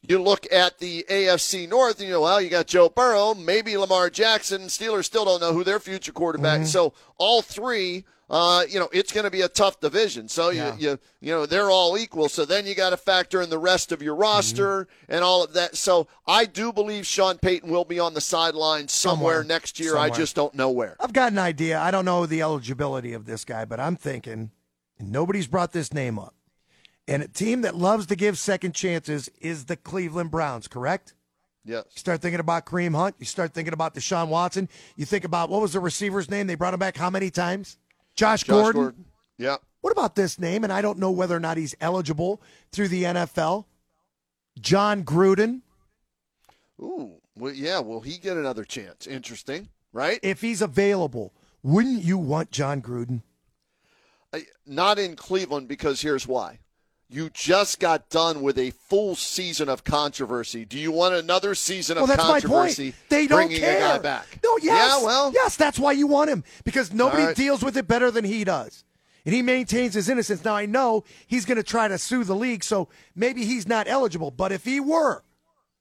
you 0.07 0.21
look 0.21 0.45
at 0.51 0.79
the 0.79 1.05
AFC 1.09 1.67
North 1.69 1.99
and 1.99 2.07
you 2.07 2.13
know, 2.13 2.21
well, 2.21 2.41
you 2.41 2.49
got 2.49 2.67
Joe 2.67 2.89
Burrow, 2.89 3.33
maybe 3.33 3.75
Lamar 3.77 4.09
Jackson. 4.09 4.63
Steelers 4.63 5.05
still 5.05 5.25
don't 5.25 5.41
know 5.41 5.53
who 5.53 5.63
their 5.63 5.79
future 5.79 6.11
quarterback. 6.11 6.61
Mm-hmm. 6.61 6.67
So 6.67 6.93
all 7.17 7.41
three, 7.41 8.05
uh, 8.29 8.63
you 8.67 8.79
know, 8.79 8.89
it's 8.91 9.11
going 9.11 9.23
to 9.25 9.29
be 9.31 9.41
a 9.41 9.47
tough 9.47 9.79
division. 9.79 10.27
So 10.27 10.49
Yeah. 10.49 10.75
you, 10.77 10.89
you, 10.89 10.99
you 11.21 11.31
know, 11.31 11.45
they're 11.45 11.69
all 11.69 11.97
equal. 11.97 12.27
So 12.29 12.43
then 12.45 12.65
you 12.65 12.73
got 12.73 12.89
to 12.89 12.97
factor 12.97 13.41
in 13.41 13.49
the 13.49 13.59
rest 13.59 13.91
of 13.91 14.01
your 14.01 14.15
roster 14.15 14.85
Mm-hmm. 14.85 15.13
and 15.13 15.23
all 15.23 15.43
of 15.43 15.53
that. 15.53 15.75
So 15.75 16.07
I 16.25 16.45
do 16.45 16.73
believe 16.73 17.05
Sean 17.05 17.37
Payton 17.37 17.69
will 17.69 17.85
be 17.85 17.99
on 17.99 18.13
the 18.13 18.21
sideline 18.21 18.87
somewhere, 18.87 19.35
Somewhere. 19.35 19.43
next 19.43 19.79
year. 19.79 19.91
Somewhere. 19.91 20.11
I 20.11 20.15
just 20.15 20.35
don't 20.35 20.55
know 20.55 20.71
where. 20.71 20.95
I've 20.99 21.13
got 21.13 21.31
an 21.31 21.37
idea. 21.39 21.79
I 21.79 21.91
don't 21.91 22.05
know 22.05 22.25
the 22.25 22.41
eligibility 22.41 23.13
of 23.13 23.25
this 23.25 23.45
guy, 23.45 23.63
but 23.65 23.79
I'm 23.79 23.95
thinking, 23.95 24.51
and 24.97 25.11
nobody's 25.11 25.47
brought 25.47 25.71
this 25.71 25.93
name 25.93 26.17
up. 26.17 26.33
And 27.07 27.21
a 27.21 27.27
team 27.27 27.61
that 27.61 27.75
loves 27.75 28.07
to 28.07 28.15
give 28.15 28.37
second 28.37 28.73
chances 28.73 29.29
is 29.39 29.65
the 29.65 29.75
Cleveland 29.75 30.31
Browns, 30.31 30.67
correct? 30.67 31.13
Yes. 31.63 31.83
You 31.93 31.99
start 31.99 32.21
thinking 32.21 32.39
about 32.39 32.65
Kareem 32.65 32.95
Hunt. 32.95 33.15
You 33.19 33.25
start 33.25 33.53
thinking 33.53 33.73
about 33.73 33.93
Deshaun 33.95 34.27
Watson. 34.27 34.69
You 34.95 35.05
think 35.05 35.23
about 35.23 35.49
what 35.49 35.61
was 35.61 35.73
the 35.73 35.79
receiver's 35.79 36.29
name? 36.29 36.47
They 36.47 36.55
brought 36.55 36.73
him 36.73 36.79
back 36.79 36.97
how 36.97 37.09
many 37.09 37.29
times? 37.31 37.77
Josh, 38.15 38.43
Josh 38.43 38.47
Gordon. 38.47 38.81
Gordon. 38.81 39.05
Yeah. 39.37 39.57
What 39.81 39.91
about 39.91 40.15
this 40.15 40.39
name? 40.39 40.63
And 40.63 40.71
I 40.73 40.81
don't 40.81 40.97
know 40.99 41.11
whether 41.11 41.35
or 41.35 41.39
not 41.39 41.57
he's 41.57 41.75
eligible 41.81 42.41
through 42.71 42.87
the 42.87 43.03
NFL. 43.03 43.65
Jon 44.59 45.03
Gruden. 45.03 45.61
Ooh. 46.79 47.15
Well, 47.37 47.53
yeah. 47.53 47.79
Will 47.79 48.01
he 48.01 48.17
get 48.17 48.37
another 48.37 48.63
chance? 48.63 49.05
Interesting, 49.07 49.69
right? 49.93 50.19
If 50.23 50.41
he's 50.41 50.61
available, 50.61 51.33
wouldn't 51.63 52.03
you 52.03 52.17
want 52.17 52.51
Jon 52.51 52.81
Gruden? 52.81 53.21
I- 54.33 54.45
Not 54.65 54.97
in 54.99 55.15
Cleveland 55.15 55.67
because 55.67 56.01
here's 56.01 56.27
why. 56.27 56.59
You 57.15 57.29
just 57.29 57.79
got 57.79 58.09
done 58.09 58.41
with 58.41 58.59
a 58.59 58.71
full 58.71 59.15
season 59.15 59.69
of 59.69 59.85
controversy. 59.85 60.65
Do 60.65 60.77
you 60.77 60.91
want 60.91 61.13
another 61.13 61.55
season 61.55 61.95
Well, 61.95 62.03
of 62.03 62.09
that's 62.09 62.21
my 62.21 62.41
controversy? 62.41 62.91
point. 62.91 62.95
They 63.07 63.25
don't 63.25 63.47
bringing 63.47 63.61
care. 63.61 63.77
a 63.77 63.79
guy 63.79 63.97
back. 63.99 64.39
No, 64.43 64.57
yes. 64.57 64.99
Yeah, 64.99 65.05
well, 65.05 65.31
yes, 65.33 65.55
that's 65.55 65.79
why 65.79 65.93
you 65.93 66.07
want 66.07 66.29
him 66.29 66.43
because 66.65 66.93
nobody 66.93 67.23
right. 67.23 67.35
deals 67.35 67.63
with 67.63 67.77
it 67.77 67.87
better 67.87 68.11
than 68.11 68.25
he 68.25 68.43
does. 68.43 68.83
And 69.25 69.33
he 69.33 69.41
maintains 69.41 69.93
his 69.93 70.09
innocence. 70.09 70.43
Now, 70.43 70.57
I 70.57 70.65
know 70.65 71.05
he's 71.25 71.45
going 71.45 71.55
to 71.55 71.63
try 71.63 71.87
to 71.87 71.97
sue 71.97 72.25
the 72.25 72.35
league, 72.35 72.65
so 72.65 72.89
maybe 73.15 73.45
he's 73.45 73.65
not 73.65 73.87
eligible. 73.87 74.29
But 74.29 74.51
if 74.51 74.65
he 74.65 74.81
were, 74.81 75.23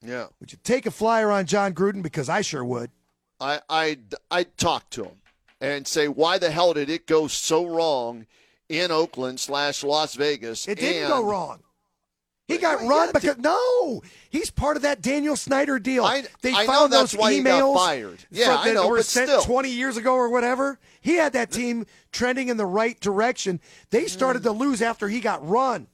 yeah. 0.00 0.26
would 0.38 0.52
you 0.52 0.58
take 0.62 0.86
a 0.86 0.92
flyer 0.92 1.32
on 1.32 1.46
Jon 1.46 1.74
Gruden? 1.74 2.04
Because 2.04 2.28
I 2.28 2.42
sure 2.42 2.64
would. 2.64 2.92
I 3.40 3.60
I 3.68 3.98
I'd 4.30 4.56
talk 4.56 4.88
to 4.90 5.02
him 5.02 5.16
and 5.60 5.84
say, 5.88 6.06
why 6.06 6.38
the 6.38 6.52
hell 6.52 6.74
did 6.74 6.88
it 6.88 7.08
go 7.08 7.26
so 7.26 7.66
wrong 7.66 8.26
in 8.68 8.90
Oakland 8.90 9.40
slash 9.40 9.82
Las 9.84 10.14
Vegas? 10.14 10.66
It 10.68 10.76
didn't 10.78 11.02
And- 11.04 11.08
go 11.12 11.22
wrong. 11.24 11.60
He 12.46 12.58
got 12.58 12.82
Yeah, 12.82 12.88
run 12.88 13.10
because 13.10 13.38
no, 13.38 14.02
he's 14.28 14.50
part 14.50 14.76
of 14.76 14.82
that 14.82 15.00
Daniel 15.00 15.34
Snyder 15.34 15.78
deal. 15.78 16.04
I- 16.04 16.24
they 16.42 16.52
I 16.52 16.66
know 16.66 16.72
found 16.72 16.92
that's 16.92 17.12
those 17.12 17.18
why 17.18 17.32
he 17.32 17.40
got 17.40 17.62
emails 17.62 17.74
fired. 17.74 18.18
Yeah, 18.30 18.46
from- 18.48 18.58
I 18.58 18.64
that 18.68 18.74
know, 18.74 18.88
were 18.88 19.02
sent 19.02 19.30
still. 19.30 19.42
twenty 19.42 19.70
years 19.70 19.96
ago 19.96 20.12
or 20.12 20.28
whatever. 20.28 20.78
He 21.00 21.14
had 21.14 21.32
that 21.32 21.50
team 21.50 21.86
trending 22.12 22.48
in 22.48 22.58
the 22.58 22.66
right 22.66 23.00
direction. 23.00 23.60
They 23.88 24.06
started 24.08 24.40
Mm. 24.42 24.44
to 24.44 24.52
lose 24.52 24.82
after 24.82 25.08
he 25.08 25.20
got 25.20 25.46
run. 25.48 25.86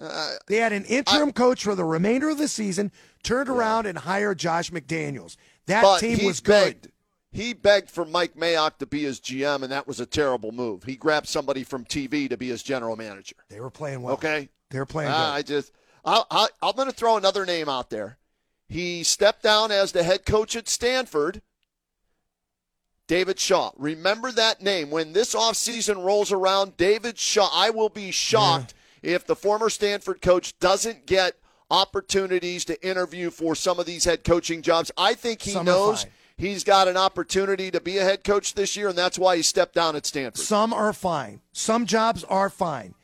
Uh, 0.00 0.32
They 0.48 0.56
had 0.56 0.72
an 0.72 0.84
interim 0.86 1.32
coach 1.32 1.62
for 1.62 1.76
the 1.76 1.84
remainder 1.84 2.30
of 2.30 2.38
the 2.38 2.48
season, 2.48 2.90
turned 3.22 3.48
around 3.48 3.86
and 3.86 3.98
hired 3.98 4.38
Josh 4.38 4.70
McDaniels. 4.72 5.36
That 5.66 5.82
but 5.82 6.00
team 6.00 6.24
was 6.24 6.40
good. 6.40 6.90
He 7.32 7.54
begged 7.54 7.90
for 7.90 8.04
Mike 8.04 8.34
Mayock 8.34 8.78
to 8.78 8.86
be 8.86 9.02
his 9.02 9.20
GM, 9.20 9.62
and 9.62 9.70
that 9.70 9.86
was 9.86 10.00
a 10.00 10.06
terrible 10.06 10.50
move. 10.50 10.82
He 10.82 10.96
grabbed 10.96 11.28
somebody 11.28 11.62
from 11.62 11.84
TV 11.84 12.28
to 12.28 12.36
be 12.36 12.48
his 12.48 12.62
general 12.62 12.96
manager. 12.96 13.36
They 13.48 13.60
were 13.60 13.70
playing 13.70 14.02
well. 14.02 14.14
Okay, 14.14 14.48
They 14.70 14.78
were 14.78 14.86
playing 14.86 15.12
ah, 15.12 15.30
good. 15.30 15.38
I 15.38 15.42
just, 15.42 15.72
I, 16.04 16.24
I, 16.30 16.48
I'm 16.60 16.74
going 16.74 16.88
to 16.88 16.94
throw 16.94 17.16
another 17.16 17.46
name 17.46 17.68
out 17.68 17.90
there. 17.90 18.18
He 18.68 19.04
stepped 19.04 19.42
down 19.42 19.70
as 19.70 19.92
the 19.92 20.02
head 20.02 20.26
coach 20.26 20.56
at 20.56 20.68
Stanford. 20.68 21.42
David 23.06 23.40
Shaw. 23.40 23.72
Remember 23.76 24.30
that 24.30 24.62
name. 24.62 24.90
When 24.90 25.12
this 25.12 25.34
offseason 25.34 26.04
rolls 26.04 26.30
around, 26.30 26.76
David 26.76 27.18
Shaw, 27.18 27.48
I 27.52 27.70
will 27.70 27.88
be 27.88 28.12
shocked 28.12 28.72
if 29.02 29.26
the 29.26 29.34
former 29.34 29.68
Stanford 29.68 30.22
coach 30.22 30.56
doesn't 30.60 31.06
get 31.06 31.34
opportunities 31.70 32.64
to 32.66 32.88
interview 32.88 33.30
for 33.30 33.56
some 33.56 33.80
of 33.80 33.86
these 33.86 34.04
head 34.04 34.22
coaching 34.22 34.62
jobs. 34.62 34.92
I 34.96 35.14
think 35.14 35.42
he 35.42 35.50
Some 35.50 35.66
knows. 35.66 36.06
He's 36.40 36.64
got 36.64 36.88
an 36.88 36.96
opportunity 36.96 37.70
to 37.70 37.80
be 37.80 37.98
a 37.98 38.04
head 38.04 38.24
coach 38.24 38.54
this 38.54 38.76
year, 38.76 38.88
and 38.88 38.98
that's 38.98 39.18
why 39.18 39.36
he 39.36 39.42
stepped 39.42 39.74
down 39.74 39.94
at 39.94 40.06
Stanford. 40.06 40.42
Some 40.42 40.72
are 40.72 40.92
fine. 40.92 41.40
Some 41.52 41.86
jobs 41.86 42.24
are 42.24 42.50
fine. 42.50 42.94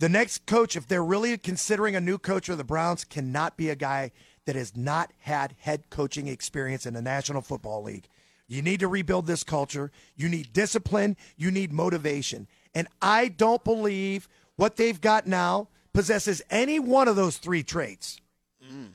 The 0.00 0.08
next 0.08 0.46
coach, 0.46 0.76
if 0.76 0.86
they're 0.86 1.04
really 1.04 1.36
considering 1.38 1.94
a 1.94 2.00
new 2.00 2.18
coach 2.18 2.46
for 2.46 2.56
the 2.56 2.64
Browns, 2.64 3.04
cannot 3.04 3.56
be 3.56 3.68
a 3.68 3.76
guy 3.76 4.12
that 4.46 4.56
has 4.56 4.76
not 4.76 5.12
had 5.20 5.54
head 5.58 5.90
coaching 5.90 6.26
experience 6.26 6.86
in 6.86 6.94
the 6.94 7.02
National 7.02 7.42
Football 7.42 7.82
League. 7.82 8.08
You 8.48 8.62
need 8.62 8.80
to 8.80 8.88
rebuild 8.88 9.26
this 9.26 9.44
culture. 9.44 9.92
You 10.16 10.28
need 10.28 10.52
discipline. 10.52 11.16
You 11.36 11.50
need 11.50 11.72
motivation. 11.72 12.48
And 12.74 12.88
I 13.00 13.28
don't 13.28 13.62
believe 13.62 14.28
what 14.56 14.76
they've 14.76 15.00
got 15.00 15.26
now 15.26 15.68
possesses 15.92 16.42
any 16.50 16.80
one 16.80 17.06
of 17.06 17.16
those 17.16 17.36
three 17.36 17.62
traits. 17.62 18.20
Mm. 18.64 18.88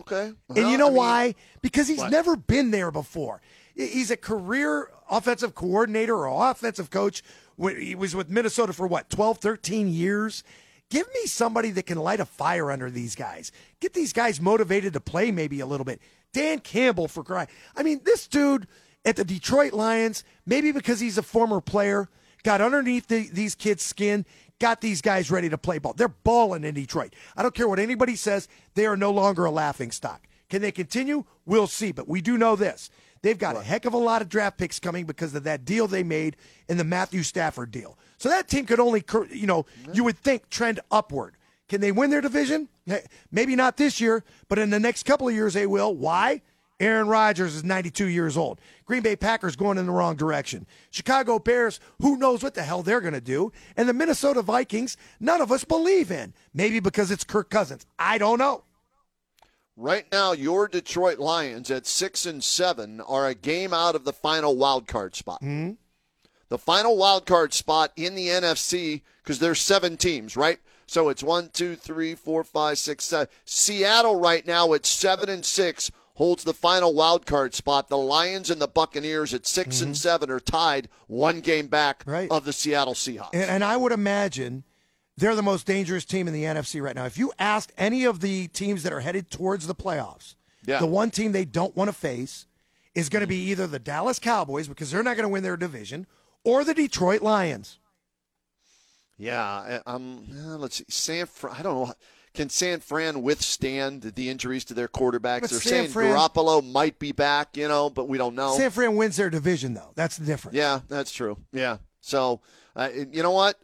Okay. 0.00 0.32
And 0.48 0.70
you 0.70 0.78
know 0.78 0.86
I 0.86 0.90
mean, 0.90 0.96
why? 0.96 1.34
Because 1.62 1.88
he's 1.88 1.98
What? 1.98 2.10
never 2.10 2.36
been 2.36 2.70
there 2.70 2.90
before. 2.90 3.40
He's 3.74 4.10
a 4.10 4.16
career 4.16 4.90
offensive 5.10 5.54
coordinator 5.54 6.16
or 6.26 6.50
offensive 6.50 6.90
coach. 6.90 7.22
When- 7.56 7.80
He 7.80 7.94
was 7.94 8.14
with 8.14 8.28
Minnesota 8.30 8.72
for 8.72 8.86
what, 8.86 9.10
12, 9.10 9.38
13 9.38 9.88
years? 9.88 10.42
Give 10.88 11.06
me 11.14 11.26
somebody 11.26 11.70
that 11.72 11.84
can 11.86 11.98
light 11.98 12.20
a 12.20 12.24
fire 12.24 12.70
under 12.70 12.90
these 12.90 13.14
guys. 13.14 13.50
Get 13.80 13.92
these 13.92 14.12
guys 14.12 14.40
motivated 14.40 14.92
to 14.92 15.00
play 15.00 15.30
maybe 15.32 15.60
a 15.60 15.66
little 15.66 15.84
bit. 15.84 16.00
Dan 16.32 16.60
Campbell 16.60 17.08
for 17.08 17.24
crying. 17.24 17.48
I 17.76 17.82
mean, 17.82 18.00
this 18.04 18.26
dude 18.26 18.66
at 19.04 19.16
the 19.16 19.24
Detroit 19.24 19.72
Lions, 19.72 20.22
maybe 20.46 20.72
because 20.72 21.00
he's 21.00 21.18
a 21.18 21.22
former 21.22 21.60
player, 21.60 22.08
got 22.44 22.60
underneath 22.60 23.08
the, 23.08 23.28
these 23.32 23.54
kids' 23.54 23.82
skin, 23.82 24.24
got 24.58 24.80
these 24.80 25.02
guys 25.02 25.30
ready 25.30 25.48
to 25.48 25.58
play 25.58 25.78
ball. 25.78 25.92
They're 25.92 26.08
balling 26.08 26.64
in 26.64 26.74
Detroit. 26.74 27.14
I 27.36 27.42
don't 27.42 27.54
care 27.54 27.68
what 27.68 27.78
anybody 27.78 28.16
says, 28.16 28.48
they 28.74 28.86
are 28.86 28.96
no 28.96 29.10
longer 29.10 29.44
a 29.44 29.50
laughing 29.50 29.90
stock. 29.90 30.26
Can 30.48 30.62
they 30.62 30.72
continue? 30.72 31.24
We'll 31.44 31.66
see. 31.66 31.92
But 31.92 32.08
we 32.08 32.20
do 32.20 32.38
know 32.38 32.56
this. 32.56 32.90
They've 33.22 33.38
got 33.38 33.56
a 33.56 33.62
heck 33.62 33.84
of 33.84 33.94
a 33.94 33.98
lot 33.98 34.22
of 34.22 34.28
draft 34.28 34.58
picks 34.58 34.78
coming 34.78 35.04
because 35.04 35.34
of 35.34 35.44
that 35.44 35.64
deal 35.64 35.88
they 35.88 36.04
made 36.04 36.36
in 36.68 36.76
the 36.76 36.84
Matthew 36.84 37.22
Stafford 37.24 37.70
deal. 37.72 37.98
So 38.18 38.28
that 38.28 38.46
team 38.46 38.66
could 38.66 38.78
only, 38.78 39.04
you 39.30 39.46
know, 39.46 39.66
you 39.92 40.04
would 40.04 40.18
think 40.18 40.48
trend 40.48 40.80
upward. 40.90 41.36
Can 41.68 41.80
they 41.80 41.90
win 41.90 42.10
their 42.10 42.20
division? 42.20 42.68
Maybe 43.32 43.56
not 43.56 43.76
this 43.76 44.00
year, 44.00 44.22
but 44.48 44.60
in 44.60 44.70
the 44.70 44.78
next 44.78 45.02
couple 45.04 45.26
of 45.26 45.34
years 45.34 45.54
they 45.54 45.66
will. 45.66 45.94
Why? 45.96 46.42
Aaron 46.78 47.08
Rodgers 47.08 47.54
is 47.54 47.64
92 47.64 48.06
years 48.06 48.36
old. 48.36 48.60
Green 48.84 49.02
Bay 49.02 49.16
Packers 49.16 49.56
going 49.56 49.78
in 49.78 49.86
the 49.86 49.92
wrong 49.92 50.16
direction. 50.16 50.66
Chicago 50.90 51.38
Bears, 51.38 51.80
who 52.00 52.18
knows 52.18 52.42
what 52.42 52.54
the 52.54 52.62
hell 52.62 52.82
they're 52.82 53.00
going 53.00 53.14
to 53.14 53.20
do. 53.20 53.50
And 53.76 53.88
the 53.88 53.94
Minnesota 53.94 54.42
Vikings, 54.42 54.96
none 55.18 55.40
of 55.40 55.50
us 55.50 55.64
believe 55.64 56.10
in. 56.10 56.34
Maybe 56.52 56.80
because 56.80 57.10
it's 57.10 57.24
Kirk 57.24 57.48
Cousins. 57.48 57.86
I 57.98 58.18
don't 58.18 58.38
know. 58.38 58.64
Right 59.78 60.06
now, 60.10 60.32
your 60.32 60.68
Detroit 60.68 61.18
Lions 61.18 61.70
at 61.70 61.86
six 61.86 62.24
and 62.24 62.42
seven 62.42 63.00
are 63.02 63.26
a 63.26 63.34
game 63.34 63.74
out 63.74 63.94
of 63.94 64.04
the 64.04 64.12
final 64.12 64.56
wild 64.56 64.86
card 64.86 65.14
spot. 65.14 65.40
Hmm? 65.42 65.72
The 66.48 66.58
final 66.58 66.96
wild 66.96 67.26
card 67.26 67.52
spot 67.52 67.92
in 67.96 68.14
the 68.14 68.28
NFC 68.28 69.02
because 69.22 69.38
there's 69.38 69.60
seven 69.60 69.96
teams, 69.96 70.36
right? 70.36 70.60
So 70.86 71.08
it's 71.08 71.22
one, 71.22 71.50
two, 71.52 71.74
three, 71.74 72.14
four, 72.14 72.44
five, 72.44 72.78
six, 72.78 73.04
seven. 73.04 73.28
Seattle 73.44 74.18
right 74.18 74.46
now 74.46 74.72
at 74.72 74.86
seven 74.86 75.28
and 75.28 75.44
six 75.44 75.90
holds 76.16 76.44
the 76.44 76.52
final 76.52 76.92
wild 76.92 77.24
card 77.24 77.54
spot. 77.54 77.88
The 77.88 77.96
Lions 77.96 78.50
and 78.50 78.60
the 78.60 78.68
Buccaneers 78.68 79.32
at 79.32 79.46
6 79.46 79.80
and 79.80 79.96
seven 79.96 80.30
are 80.30 80.40
tied, 80.40 80.88
one 81.06 81.40
game 81.40 81.68
back 81.68 82.00
Mm-hmm. 82.00 82.10
Right. 82.10 82.30
of 82.30 82.44
the 82.44 82.52
Seattle 82.52 82.94
Seahawks. 82.94 83.30
And, 83.32 83.44
and 83.44 83.64
I 83.64 83.76
would 83.76 83.92
imagine 83.92 84.64
they're 85.16 85.34
the 85.36 85.42
most 85.42 85.66
dangerous 85.66 86.04
team 86.04 86.26
in 86.28 86.34
the 86.34 86.44
NFC 86.44 86.82
right 86.82 86.94
now. 86.94 87.04
If 87.06 87.16
you 87.16 87.32
asked 87.38 87.72
any 87.78 88.04
of 88.04 88.20
the 88.20 88.48
teams 88.48 88.82
that 88.82 88.92
are 88.92 89.00
headed 89.00 89.30
towards 89.30 89.66
the 89.66 89.74
playoffs, 89.74 90.34
Yeah. 90.66 90.78
the 90.80 90.86
one 90.86 91.10
team 91.10 91.32
they 91.32 91.44
don't 91.46 91.74
want 91.76 91.88
to 91.88 91.94
face 91.96 92.46
is 92.94 93.08
going 93.08 93.20
to 93.22 93.26
be 93.26 93.36
either 93.50 93.66
the 93.66 93.78
Dallas 93.78 94.18
Cowboys 94.18 94.68
because 94.68 94.90
they're 94.90 95.02
not 95.02 95.16
going 95.16 95.24
to 95.24 95.32
win 95.32 95.42
their 95.42 95.56
division, 95.56 96.06
or 96.44 96.64
the 96.64 96.74
Detroit 96.74 97.20
Lions. 97.22 97.78
Yeah, 99.18 99.80
um, 99.86 100.24
let's 100.58 100.76
see. 100.76 100.84
San 100.88 101.26
Fran, 101.26 101.54
I 101.58 101.62
don't 101.62 101.88
know. 101.88 101.94
Can 102.36 102.48
San 102.50 102.80
Fran 102.80 103.22
withstand 103.22 104.02
the 104.02 104.28
injuries 104.28 104.64
to 104.66 104.74
their 104.74 104.88
quarterbacks? 104.88 105.40
But 105.40 105.50
They're 105.50 105.60
San 105.60 105.70
saying 105.70 105.88
Fran- 105.88 106.14
Garoppolo 106.14 106.62
might 106.62 106.98
be 106.98 107.12
back, 107.12 107.56
you 107.56 107.66
know, 107.66 107.90
but 107.90 108.08
we 108.08 108.18
don't 108.18 108.34
know. 108.34 108.56
San 108.56 108.70
Fran 108.70 108.94
wins 108.94 109.16
their 109.16 109.30
division, 109.30 109.74
though. 109.74 109.92
That's 109.94 110.16
the 110.16 110.26
difference. 110.26 110.56
yeah, 110.56 110.80
that's 110.88 111.12
true. 111.12 111.38
Yeah. 111.52 111.78
So, 112.00 112.40
uh, 112.76 112.90
you 112.94 113.22
know 113.22 113.32
what? 113.32 113.58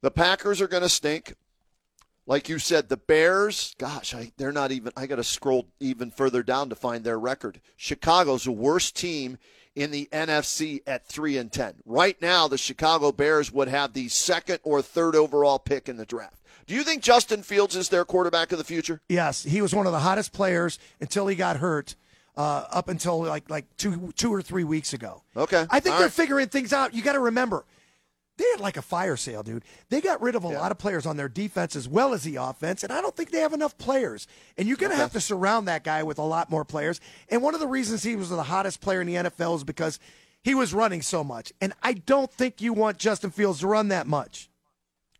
The 0.00 0.10
Packers 0.10 0.60
are 0.60 0.68
going 0.68 0.84
to 0.84 0.88
stink. 0.88 1.34
Like 2.26 2.48
you 2.48 2.58
said, 2.58 2.88
the 2.88 2.96
Bears, 2.98 3.74
gosh, 3.78 4.14
I, 4.14 4.32
they're 4.36 4.52
not 4.52 4.70
even, 4.70 4.92
I 4.96 5.06
got 5.06 5.16
to 5.16 5.24
scroll 5.24 5.66
even 5.80 6.10
further 6.10 6.42
down 6.42 6.68
to 6.68 6.74
find 6.76 7.02
their 7.02 7.18
record. 7.18 7.60
Chicago's 7.76 8.44
the 8.44 8.52
worst 8.52 8.96
team 8.96 9.38
in 9.74 9.90
the 9.90 10.08
NFC 10.12 10.80
at 10.86 11.06
3 11.06 11.38
and 11.38 11.50
10. 11.50 11.74
Right 11.86 12.20
now, 12.20 12.46
the 12.46 12.58
Chicago 12.58 13.12
Bears 13.12 13.50
would 13.50 13.68
have 13.68 13.92
the 13.92 14.08
second 14.08 14.60
or 14.62 14.82
third 14.82 15.16
overall 15.16 15.58
pick 15.58 15.88
in 15.88 15.96
the 15.96 16.04
draft. 16.04 16.37
Do 16.68 16.74
you 16.74 16.84
think 16.84 17.02
Justin 17.02 17.42
Fields 17.42 17.74
is 17.74 17.88
their 17.88 18.04
quarterback 18.04 18.52
of 18.52 18.58
the 18.58 18.64
future? 18.64 19.00
Yes, 19.08 19.42
he 19.42 19.62
was 19.62 19.74
one 19.74 19.86
of 19.86 19.92
the 19.92 20.00
hottest 20.00 20.32
players 20.32 20.78
until 21.00 21.26
he 21.26 21.34
got 21.34 21.56
hurt. 21.56 21.96
Uh, 22.36 22.64
up 22.70 22.88
until 22.88 23.20
like 23.24 23.50
like 23.50 23.64
two 23.78 24.12
two 24.14 24.32
or 24.32 24.40
three 24.40 24.62
weeks 24.62 24.92
ago. 24.92 25.24
Okay. 25.36 25.66
I 25.70 25.80
think 25.80 25.94
All 25.94 25.98
they're 25.98 26.06
right. 26.06 26.12
figuring 26.12 26.46
things 26.46 26.72
out. 26.72 26.94
You 26.94 27.02
got 27.02 27.14
to 27.14 27.18
remember, 27.18 27.64
they 28.36 28.44
had 28.52 28.60
like 28.60 28.76
a 28.76 28.82
fire 28.82 29.16
sale, 29.16 29.42
dude. 29.42 29.64
They 29.88 30.00
got 30.00 30.22
rid 30.22 30.36
of 30.36 30.44
a 30.44 30.48
lot 30.48 30.70
of 30.70 30.78
players 30.78 31.04
on 31.04 31.16
their 31.16 31.28
defense 31.28 31.74
as 31.74 31.88
well 31.88 32.14
as 32.14 32.22
the 32.22 32.36
offense, 32.36 32.84
and 32.84 32.92
I 32.92 33.00
don't 33.00 33.16
think 33.16 33.32
they 33.32 33.40
have 33.40 33.54
enough 33.54 33.76
players. 33.76 34.28
And 34.56 34.68
you're 34.68 34.76
going 34.76 34.92
to 34.92 34.96
have 34.96 35.12
to 35.14 35.20
surround 35.20 35.66
that 35.66 35.82
guy 35.82 36.04
with 36.04 36.18
a 36.18 36.22
lot 36.22 36.48
more 36.48 36.64
players. 36.64 37.00
And 37.28 37.42
one 37.42 37.54
of 37.54 37.60
the 37.60 37.66
reasons 37.66 38.04
he 38.04 38.14
was 38.14 38.28
the 38.30 38.40
hottest 38.44 38.80
player 38.80 39.00
in 39.00 39.08
the 39.08 39.16
NFL 39.16 39.56
is 39.56 39.64
because 39.64 39.98
he 40.40 40.54
was 40.54 40.72
running 40.72 41.02
so 41.02 41.24
much. 41.24 41.52
And 41.60 41.72
I 41.82 41.94
don't 41.94 42.32
think 42.32 42.60
you 42.60 42.72
want 42.72 42.98
Justin 42.98 43.32
Fields 43.32 43.58
to 43.60 43.66
run 43.66 43.88
that 43.88 44.06
much. 44.06 44.48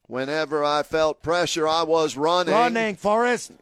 Whenever 0.08 0.64
I 0.64 0.82
felt 0.82 1.22
pressure, 1.22 1.68
I 1.68 1.82
was 1.84 2.16
running. 2.16 2.52
Running, 2.54 2.96
Forrest. 2.96 3.52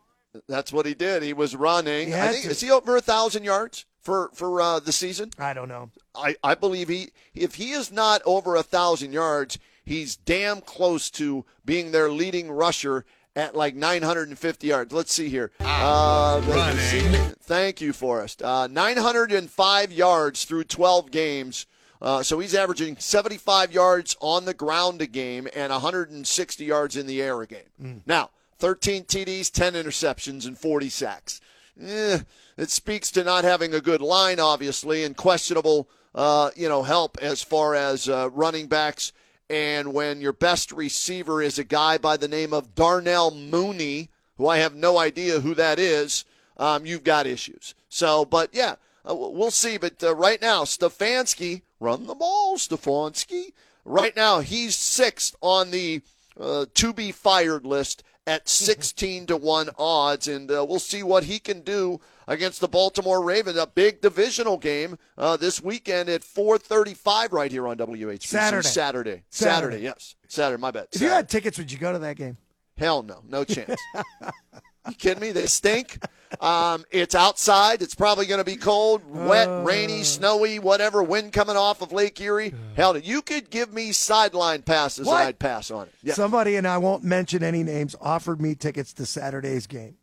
That's 0.48 0.72
what 0.72 0.86
he 0.86 0.94
did. 0.94 1.22
He 1.22 1.32
was 1.32 1.54
running. 1.56 2.08
He 2.08 2.14
I 2.14 2.28
think 2.28 2.44
to. 2.44 2.50
is 2.50 2.60
he 2.60 2.70
over 2.70 2.96
a 2.96 3.00
thousand 3.00 3.42
yards 3.44 3.84
for 4.00 4.30
for 4.32 4.60
uh, 4.60 4.78
the 4.80 4.92
season? 4.92 5.30
I 5.38 5.52
don't 5.54 5.68
know. 5.68 5.90
I, 6.14 6.36
I 6.44 6.54
believe 6.54 6.88
he 6.88 7.10
if 7.34 7.56
he 7.56 7.72
is 7.72 7.90
not 7.90 8.22
over 8.24 8.54
a 8.54 8.62
thousand 8.62 9.12
yards, 9.12 9.58
he's 9.84 10.14
damn 10.16 10.60
close 10.60 11.10
to 11.12 11.44
being 11.64 11.90
their 11.90 12.10
leading 12.10 12.50
rusher 12.50 13.04
at 13.34 13.56
like 13.56 13.74
950 13.74 14.66
yards. 14.66 14.92
Let's 14.92 15.12
see 15.12 15.28
here. 15.28 15.50
Uh, 15.60 16.40
the 16.40 16.52
receiving- 16.74 17.34
thank 17.40 17.80
you, 17.80 17.92
Forrest. 17.92 18.42
Uh, 18.42 18.66
905 18.68 19.92
yards 19.92 20.44
through 20.44 20.64
12 20.64 21.10
games. 21.10 21.66
Uh, 22.00 22.22
so 22.22 22.38
he's 22.38 22.54
averaging 22.54 22.96
75 22.98 23.72
yards 23.72 24.16
on 24.20 24.44
the 24.44 24.54
ground 24.54 25.00
a 25.00 25.06
game 25.06 25.48
and 25.54 25.72
160 25.72 26.64
yards 26.64 26.96
in 26.96 27.06
the 27.06 27.22
air 27.22 27.40
a 27.40 27.46
game. 27.46 28.02
Now, 28.06 28.30
13 28.58 29.04
TDs, 29.04 29.50
10 29.50 29.74
interceptions, 29.74 30.46
and 30.46 30.58
40 30.58 30.88
sacks. 30.88 31.40
Eh, 31.80 32.20
it 32.56 32.70
speaks 32.70 33.10
to 33.12 33.24
not 33.24 33.44
having 33.44 33.74
a 33.74 33.80
good 33.80 34.00
line, 34.00 34.40
obviously, 34.40 35.04
and 35.04 35.16
questionable, 35.16 35.88
uh, 36.14 36.50
you 36.56 36.68
know, 36.68 36.82
help 36.82 37.18
as 37.20 37.42
far 37.42 37.74
as 37.74 38.08
uh, 38.08 38.30
running 38.32 38.66
backs. 38.66 39.12
And 39.48 39.92
when 39.92 40.20
your 40.20 40.32
best 40.32 40.72
receiver 40.72 41.42
is 41.42 41.58
a 41.58 41.64
guy 41.64 41.98
by 41.98 42.16
the 42.16 42.28
name 42.28 42.52
of 42.52 42.74
Darnell 42.74 43.30
Mooney, 43.30 44.08
who 44.36 44.48
I 44.48 44.58
have 44.58 44.74
no 44.74 44.98
idea 44.98 45.40
who 45.40 45.54
that 45.54 45.78
is, 45.78 46.24
um, 46.56 46.86
you've 46.86 47.04
got 47.04 47.26
issues. 47.26 47.74
So, 47.88 48.24
but 48.24 48.50
yeah, 48.52 48.76
uh, 49.08 49.14
we'll 49.14 49.50
see. 49.50 49.76
But 49.76 50.02
uh, 50.02 50.14
right 50.14 50.40
now, 50.40 50.64
Stefanski, 50.64 51.62
run 51.80 52.06
the 52.06 52.14
ball, 52.14 52.56
Stefanski. 52.56 53.52
Right 53.84 54.16
now, 54.16 54.40
he's 54.40 54.76
sixth 54.76 55.36
on 55.40 55.70
the 55.70 56.02
uh, 56.38 56.66
to 56.74 56.92
be 56.92 57.12
fired 57.12 57.64
list 57.64 58.02
at 58.26 58.48
16 58.48 59.26
to 59.26 59.36
1 59.36 59.70
odds. 59.78 60.28
And 60.28 60.50
uh, 60.50 60.64
we'll 60.68 60.78
see 60.80 61.02
what 61.02 61.24
he 61.24 61.38
can 61.38 61.60
do 61.60 62.00
against 62.26 62.60
the 62.60 62.68
Baltimore 62.68 63.22
Ravens. 63.22 63.56
A 63.56 63.66
big 63.66 64.00
divisional 64.00 64.58
game 64.58 64.98
uh, 65.16 65.36
this 65.36 65.62
weekend 65.62 66.08
at 66.08 66.24
435 66.24 67.32
right 67.32 67.50
here 67.50 67.68
on 67.68 67.76
WHBC. 67.76 68.22
Saturday. 68.26 68.68
Saturday. 68.68 68.68
Saturday, 68.68 69.24
Saturday. 69.30 69.82
yes. 69.82 70.14
Saturday, 70.28 70.60
my 70.60 70.70
bad. 70.70 70.88
If 70.92 71.00
you 71.00 71.08
had 71.08 71.28
tickets, 71.28 71.56
would 71.58 71.70
you 71.70 71.78
go 71.78 71.92
to 71.92 71.98
that 72.00 72.16
game? 72.16 72.36
Hell 72.76 73.02
no, 73.02 73.22
no 73.26 73.44
chance. 73.44 73.80
you 74.88 74.94
kidding 74.94 75.20
me? 75.20 75.32
They 75.32 75.46
stink. 75.46 75.98
Um, 76.40 76.84
it's 76.90 77.14
outside. 77.14 77.82
It's 77.82 77.94
probably 77.94 78.26
going 78.26 78.38
to 78.40 78.44
be 78.44 78.56
cold, 78.56 79.02
wet, 79.06 79.48
rainy, 79.64 80.02
snowy, 80.02 80.58
whatever. 80.58 81.02
Wind 81.02 81.32
coming 81.32 81.56
off 81.56 81.82
of 81.82 81.92
Lake 81.92 82.20
Erie. 82.20 82.52
Hell, 82.74 82.98
you 82.98 83.22
could 83.22 83.48
give 83.50 83.72
me 83.72 83.92
sideline 83.92 84.62
passes 84.62 85.06
What? 85.06 85.20
and 85.20 85.28
I'd 85.28 85.38
pass 85.38 85.70
on 85.70 85.86
it. 85.86 85.94
Yeah. 86.02 86.14
Somebody, 86.14 86.56
and 86.56 86.66
I 86.66 86.78
won't 86.78 87.04
mention 87.04 87.42
any 87.44 87.62
names, 87.62 87.94
offered 88.00 88.40
me 88.40 88.54
tickets 88.54 88.92
to 88.94 89.06
Saturday's 89.06 89.66
game. 89.66 89.96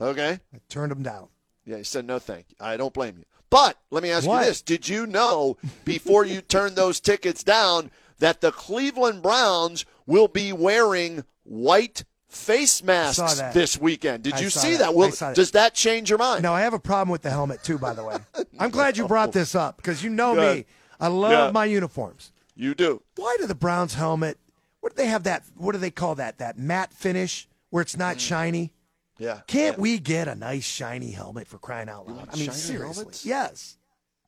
okay. 0.00 0.38
I 0.54 0.58
turned 0.68 0.90
them 0.92 1.02
down. 1.02 1.28
Yeah, 1.64 1.78
he 1.78 1.84
said 1.84 2.04
no, 2.06 2.18
thank 2.18 2.46
you. 2.50 2.56
I 2.60 2.76
don't 2.76 2.92
blame 2.92 3.16
you. 3.18 3.24
But 3.48 3.78
let 3.90 4.02
me 4.02 4.10
ask 4.10 4.26
What? 4.26 4.40
you 4.40 4.46
this: 4.46 4.62
Did 4.62 4.88
you 4.88 5.06
know 5.06 5.56
before 5.84 6.24
you 6.24 6.40
turned 6.40 6.74
those 6.76 7.00
tickets 7.00 7.42
down 7.44 7.90
that 8.18 8.40
the 8.40 8.50
Cleveland 8.52 9.22
Browns 9.22 9.84
will 10.06 10.28
be 10.28 10.52
wearing 10.52 11.24
white 11.44 12.04
face 12.32 12.82
masks 12.82 13.40
this 13.54 13.78
weekend? 13.80 14.24
Did 14.24 14.34
I 14.34 14.40
you 14.40 14.50
see 14.50 14.72
that. 14.72 14.78
that? 14.78 14.94
Will, 14.94 15.08
I 15.08 15.10
saw 15.10 15.28
that. 15.28 15.36
Does 15.36 15.50
that 15.52 15.74
change 15.74 16.08
your 16.10 16.18
mind? 16.18 16.42
No, 16.42 16.52
I 16.54 16.62
have 16.62 16.74
a 16.74 16.78
problem 16.78 17.10
with 17.10 17.22
the 17.22 17.30
helmet 17.30 17.62
too. 17.62 17.78
By 17.78 17.92
the 17.94 18.02
way, 18.04 18.16
I'm 18.58 18.70
glad 18.70 18.96
you 18.96 19.06
brought 19.06 19.32
this 19.32 19.54
up 19.54 19.76
because 19.76 20.02
you 20.02 20.10
know 20.10 20.34
Good. 20.34 20.56
me. 20.58 20.64
I 21.00 21.08
love 21.08 21.32
Yeah. 21.32 21.50
my 21.50 21.64
uniforms. 21.64 22.32
You 22.54 22.74
do. 22.74 23.02
Why 23.16 23.36
do 23.40 23.46
the 23.46 23.54
Browns 23.54 23.94
helmet? 23.94 24.38
What 24.80 24.94
do 24.96 25.02
they 25.02 25.08
have 25.08 25.24
that? 25.24 25.44
What 25.56 25.72
do 25.72 25.78
they 25.78 25.90
call 25.90 26.14
that? 26.16 26.38
That 26.38 26.58
matte 26.58 26.92
finish 26.92 27.48
where 27.70 27.82
it's 27.82 27.94
Mm. 27.96 28.00
not 28.00 28.20
shiny. 28.20 28.72
Yeah. 29.18 29.40
Can't 29.46 29.78
we 29.78 29.98
get 29.98 30.26
a 30.28 30.34
nice 30.34 30.64
shiny 30.64 31.12
helmet 31.12 31.46
for 31.46 31.58
crying 31.58 31.88
out 31.88 32.08
loud? 32.08 32.28
I 32.32 32.36
mean, 32.36 32.50
seriously. 32.50 32.94
helmets? 33.02 33.24
Yes. 33.26 33.76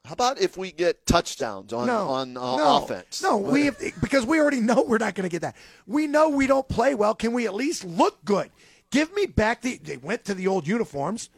How 0.05 0.13
about 0.13 0.39
if 0.39 0.59
we 0.59 0.71
get 0.71 1.07
touchdowns 1.07 1.73
on 1.73 1.87
No. 1.87 2.09
on 2.09 2.37
uh, 2.37 2.57
no. 2.57 2.85
offense? 2.85 3.23
No, 3.23 3.39
we 3.39 3.65
have, 3.67 3.79
because 4.03 4.27
we 4.27 4.39
already 4.39 4.61
know 4.61 4.85
we're 4.87 4.99
not 4.99 5.15
going 5.15 5.29
to 5.29 5.33
get 5.33 5.41
that. 5.43 5.57
We 5.87 6.07
know 6.07 6.29
we 6.29 6.47
don't 6.47 6.69
play 6.69 6.95
well. 6.95 7.15
Can 7.15 7.33
we 7.33 7.47
at 7.47 7.55
least 7.55 7.85
look 7.85 8.23
good? 8.25 8.51
Give 8.91 9.13
me 9.15 9.25
back 9.27 9.63
the. 9.63 9.79
They 9.79 9.97
went 9.97 10.25
to 10.27 10.35
the 10.35 10.47
old 10.47 10.67
uniforms. 10.67 11.31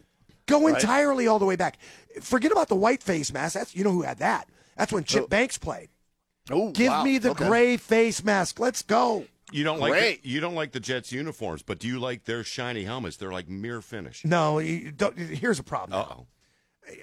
Go 0.46 0.66
entirely 0.66 1.26
all 1.29 1.38
the 1.38 1.44
way 1.44 1.57
back. 1.57 1.79
Forget 2.20 2.50
about 2.52 2.68
the 2.68 2.76
white 2.76 3.02
face 3.02 3.33
mask. 3.33 3.55
That's 3.55 3.74
you 3.74 3.85
know 3.85 3.92
who 3.92 4.02
had 4.02 4.18
that. 4.18 4.48
That's 4.76 4.92
when 4.92 5.05
Chip 5.05 5.29
Banks 5.31 5.59
played. 5.59 5.88
Oh, 6.50 6.70
Give 6.72 6.88
wow. 6.92 7.05
me 7.05 7.18
the 7.18 7.31
Okay. 7.31 7.46
gray 7.46 7.76
face 7.76 8.22
mask. 8.24 8.59
Let's 8.61 8.83
go. 8.83 9.26
You 9.52 9.62
don't 9.62 9.79
like 9.79 9.92
the, 10.22 10.29
you 10.29 10.40
don't 10.40 10.57
like 10.57 10.72
the 10.72 10.81
Jets 10.81 11.12
uniforms, 11.12 11.62
but 11.62 11.79
do 11.79 11.87
you 11.87 12.00
like 12.00 12.24
their 12.24 12.42
shiny 12.42 12.83
helmets? 12.83 13.16
They're 13.16 13.33
like 13.33 13.48
mirror 13.48 13.81
finish. 13.81 14.24
No, 14.24 14.59
you 14.59 14.90
don't, 14.90 15.16
here's 15.16 15.61
a 15.61 15.62
problem. 15.62 16.00
Uh 16.00 16.05
oh. 16.14 16.26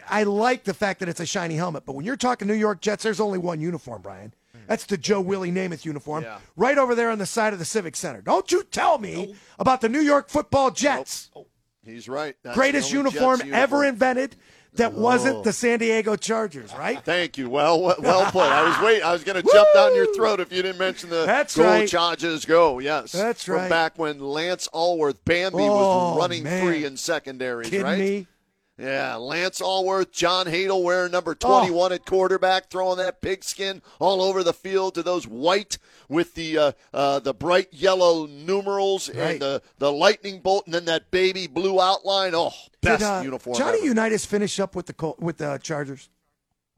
I 0.10 0.24
like 0.24 0.64
the 0.64 0.74
fact 0.74 1.00
that 1.02 1.10
it's 1.10 1.20
a 1.20 1.26
shiny 1.26 1.56
helmet, 1.56 1.86
but 1.86 1.94
when 1.96 2.06
you're 2.06 2.16
talking 2.18 2.48
New 2.48 2.54
York 2.54 2.82
Jets, 2.82 3.04
there's 3.04 3.20
only 3.20 3.38
one 3.38 3.60
uniform, 3.60 4.02
Brian. 4.02 4.34
That's 4.68 4.86
the 4.86 4.98
Joe 4.98 5.20
Willie 5.20 5.52
Namath 5.52 5.84
uniform, 5.84 6.24
Yeah. 6.24 6.38
right 6.56 6.78
over 6.78 6.96
there 6.96 7.10
on 7.10 7.18
the 7.18 7.26
side 7.26 7.52
of 7.54 7.60
the 7.60 7.66
Civic 7.66 7.96
Center. 7.96 8.22
Don't 8.22 8.50
you 8.52 8.64
tell 8.64 8.98
me 8.98 9.36
about 9.60 9.82
the 9.82 9.90
New 9.90 10.00
York 10.00 10.30
Football 10.30 10.72
Jets, 10.72 11.30
oh, 11.36 11.48
He's 11.86 12.08
right. 12.08 12.36
That's 12.44 12.56
greatest 12.56 12.96
only 12.96 13.10
uniform, 13.12 13.42
ever 13.54 13.84
invented 13.84 14.38
that 14.76 14.94
wasn't 14.94 15.38
oh. 15.38 15.44
the 15.44 15.54
San 15.54 15.80
Diego 15.80 16.16
Chargers, 16.16 16.74
right? 16.78 17.04
Thank 17.04 17.38
you. 17.38 17.50
Well, 17.50 17.82
well, 17.82 17.96
well 18.00 18.32
put. 18.32 18.44
I 18.44 18.68
was 18.68 18.80
waiting. 18.80 19.04
I 19.04 19.12
was 19.12 19.24
going 19.24 19.42
to 19.42 19.52
jump 19.52 19.68
down 19.74 19.94
your 19.96 20.14
throat 20.16 20.40
if 20.40 20.52
you 20.52 20.62
didn't 20.62 20.80
mention 20.80 21.10
the 21.10 21.26
That's 21.26 21.56
"Go 21.58 21.64
right. 21.66 21.88
Chargers, 21.88 22.46
go!" 22.46 22.80
Yes, 22.80 23.12
That's 23.12 23.44
From 23.44 23.56
right. 23.56 23.70
back 23.70 24.00
when 24.00 24.20
Lance 24.20 24.68
Alworth, 24.74 25.18
Bambi, 25.26 25.58
Oh, 25.60 26.14
was 26.14 26.18
running 26.20 26.44
man. 26.44 26.66
free 26.66 26.86
in 26.86 26.96
secondaries, 26.98 27.70
Kidding 27.70 27.86
right? 27.86 28.00
me? 28.00 28.28
Yeah, 28.78 29.16
Lance 29.18 29.62
Alworth, 29.62 30.12
John 30.12 30.48
Hadl 30.48 30.82
wearing 30.84 31.10
Oh. 31.10 31.18
number 31.18 31.36
21 31.36 31.92
at 31.94 32.06
quarterback, 32.08 32.72
throwing 32.72 32.98
that 32.98 33.22
pigskin 33.22 33.84
all 34.00 34.20
over 34.22 34.44
the 34.44 34.52
field 34.54 34.96
to 34.96 35.04
those 35.04 35.28
white 35.28 35.78
with 36.10 36.34
the 36.34 36.58
uh, 36.58 36.72
uh, 36.92 37.20
the 37.20 37.36
bright 37.36 37.72
yellow 37.72 38.26
numerals 38.26 39.10
Right. 39.10 39.34
and 39.34 39.40
the, 39.42 39.62
the 39.78 39.92
lightning 39.92 40.40
bolt 40.40 40.66
and 40.66 40.74
then 40.74 40.86
that 40.86 41.12
baby 41.12 41.46
blue 41.46 41.80
outline. 41.80 42.34
Oh, 42.34 42.52
best 42.82 43.02
Did, 43.02 43.06
uh, 43.08 43.22
uniform 43.24 43.58
Johnny 43.58 43.78
ever. 43.78 43.86
Unitas 43.88 44.26
finish 44.26 44.60
up 44.60 44.76
with 44.76 44.88
the 44.88 44.94
Col- 44.94 45.18
with 45.20 45.38
the 45.38 45.60
Chargers? 45.62 46.10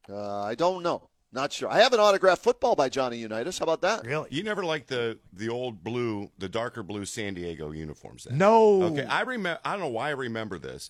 uh, 0.09 0.41
I 0.43 0.55
don't 0.55 0.83
know. 0.83 1.09
Not 1.31 1.51
sure. 1.53 1.69
I 1.69 1.79
have 1.79 1.91
an 1.93 1.99
autographed 1.99 2.43
football 2.43 2.75
by 2.75 2.87
Johnny 2.89 3.17
Unitas. 3.17 3.57
How 3.59 3.63
about 3.63 3.81
that? 3.81 4.05
Really? 4.05 4.27
You 4.31 4.43
never 4.43 4.63
liked 4.65 4.87
the 4.89 5.17
the 5.33 5.47
old 5.49 5.81
blue, 5.83 6.29
the 6.37 6.47
darker 6.49 6.83
blue 6.83 7.05
San 7.05 7.33
Diego 7.35 7.71
uniforms. 7.71 8.25
Then. 8.25 8.37
No. 8.37 8.83
Okay, 8.83 9.05
I 9.05 9.21
remember. 9.21 9.59
I 9.63 9.71
don't 9.71 9.79
know 9.81 9.87
why 9.87 10.07
I 10.09 10.11
remember 10.11 10.59
this. 10.59 10.89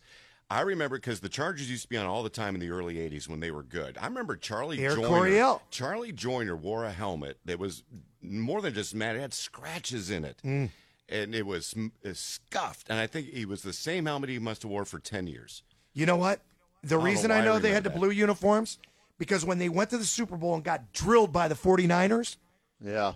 I 0.49 0.61
remember 0.61 0.97
because 0.97 1.21
the 1.21 1.29
Chargers 1.29 1.69
used 1.69 1.83
to 1.83 1.89
be 1.89 1.97
on 1.97 2.05
all 2.05 2.21
the 2.21 2.29
time 2.29 2.53
in 2.53 2.61
the 2.61 2.69
early 2.69 2.95
'80s 2.95 3.27
when 3.27 3.39
they 3.39 3.49
were 3.51 3.63
good. 3.63 3.97
I 3.99 4.05
remember 4.05 4.35
Charlie 4.35 4.79
Eric 4.79 4.97
Joiner. 4.97 5.07
Coryell. 5.07 5.61
Charlie 5.71 6.11
Joiner 6.11 6.55
wore 6.55 6.85
a 6.85 6.91
helmet 6.91 7.39
that 7.45 7.57
was 7.57 7.83
more 8.21 8.61
than 8.61 8.73
just 8.73 8.93
matte; 8.93 9.15
it 9.15 9.21
had 9.21 9.33
scratches 9.33 10.09
in 10.11 10.23
it, 10.23 10.37
Mm. 10.45 10.69
and 11.09 11.33
it 11.33 11.45
was 11.47 11.73
uh, 12.05 12.09
scuffed. 12.13 12.87
And 12.89 12.99
I 12.99 13.07
think 13.07 13.27
he 13.29 13.45
was 13.45 13.63
the 13.63 13.73
same 13.73 14.05
helmet 14.05 14.29
he 14.29 14.37
must 14.39 14.61
have 14.61 14.69
wore 14.71 14.85
for 14.85 14.99
ten 14.99 15.25
years. 15.25 15.63
You 15.93 16.05
know 16.05 16.15
what? 16.17 16.41
The 16.83 16.89
don't 16.89 16.99
know 16.99 17.05
reason 17.05 17.31
I 17.31 17.37
why 17.37 17.41
I 17.41 17.45
know 17.45 17.59
they 17.59 17.71
had 17.71 17.83
the 17.83 17.89
that. 17.89 17.97
blue 17.97 18.11
uniforms 18.11 18.77
because 19.17 19.43
when 19.45 19.57
they 19.57 19.69
went 19.69 19.89
to 19.89 19.97
the 19.97 20.05
Super 20.05 20.37
Bowl 20.37 20.53
and 20.53 20.63
got 20.63 20.93
drilled 20.93 21.31
by 21.33 21.47
the 21.47 21.55
49ers, 21.55 22.37
Yeah. 22.83 23.13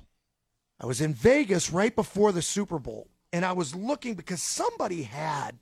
I 0.82 0.86
was 0.88 1.02
in 1.02 1.14
Vegas 1.14 1.72
right 1.72 1.94
before 1.96 2.32
the 2.32 2.42
Super 2.42 2.80
Bowl, 2.80 3.08
and 3.34 3.46
I 3.46 3.52
was 3.52 3.76
looking 3.76 4.16
because 4.16 4.42
somebody 4.42 5.04
had 5.04 5.60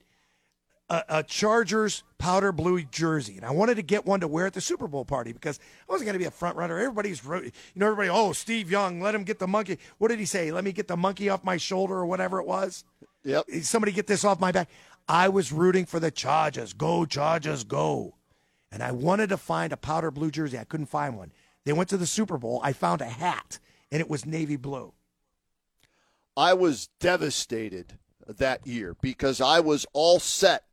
a, 0.89 1.03
a 1.09 1.23
Chargers 1.23 2.03
powder 2.17 2.51
blue 2.51 2.83
jersey, 2.83 3.35
and 3.35 3.45
I 3.45 3.51
wanted 3.51 3.75
to 3.75 3.81
get 3.81 4.05
one 4.05 4.19
to 4.21 4.27
wear 4.27 4.45
at 4.45 4.53
the 4.53 4.61
Super 4.61 4.87
Bowl 4.87 5.05
party 5.05 5.33
because 5.33 5.59
I 5.87 5.91
wasn't 5.91 6.07
going 6.07 6.13
to 6.13 6.19
be 6.19 6.25
a 6.25 6.31
front 6.31 6.55
runner. 6.55 6.77
Everybody's, 6.77 7.23
you 7.23 7.51
know, 7.75 7.87
everybody. 7.87 8.09
Oh, 8.09 8.33
Steve 8.33 8.71
Young, 8.71 9.01
let 9.01 9.13
him 9.13 9.23
get 9.23 9.39
the 9.39 9.47
monkey. 9.47 9.79
What 9.97 10.09
did 10.09 10.19
he 10.19 10.25
say? 10.25 10.51
Let 10.51 10.63
me 10.63 10.71
get 10.71 10.87
the 10.87 10.97
monkey 10.97 11.29
off 11.29 11.43
my 11.43 11.57
shoulder 11.57 11.95
or 11.95 12.05
whatever 12.05 12.39
it 12.39 12.47
was. 12.47 12.83
Yep. 13.23 13.45
Somebody 13.61 13.91
get 13.91 14.07
this 14.07 14.23
off 14.23 14.39
my 14.39 14.51
back. 14.51 14.69
I 15.07 15.29
was 15.29 15.51
rooting 15.51 15.85
for 15.85 15.99
the 15.99 16.11
Chargers. 16.11 16.73
Go 16.73 17.05
Chargers, 17.05 17.63
go! 17.63 18.15
And 18.71 18.83
I 18.83 18.91
wanted 18.91 19.29
to 19.29 19.37
find 19.37 19.71
a 19.71 19.77
powder 19.77 20.11
blue 20.11 20.31
jersey. 20.31 20.57
I 20.57 20.65
couldn't 20.65 20.87
find 20.87 21.17
one. 21.17 21.31
They 21.65 21.73
went 21.73 21.89
to 21.89 21.97
the 21.97 22.07
Super 22.07 22.37
Bowl. 22.37 22.61
I 22.63 22.73
found 22.73 23.01
a 23.01 23.05
hat, 23.05 23.59
and 23.91 24.01
it 24.01 24.09
was 24.09 24.25
navy 24.25 24.57
blue. 24.57 24.93
I 26.35 26.53
was 26.53 26.89
devastated 26.99 27.97
that 28.27 28.67
year 28.67 28.95
because 29.01 29.41
I 29.41 29.59
was 29.61 29.85
all 29.93 30.19
set 30.19 30.63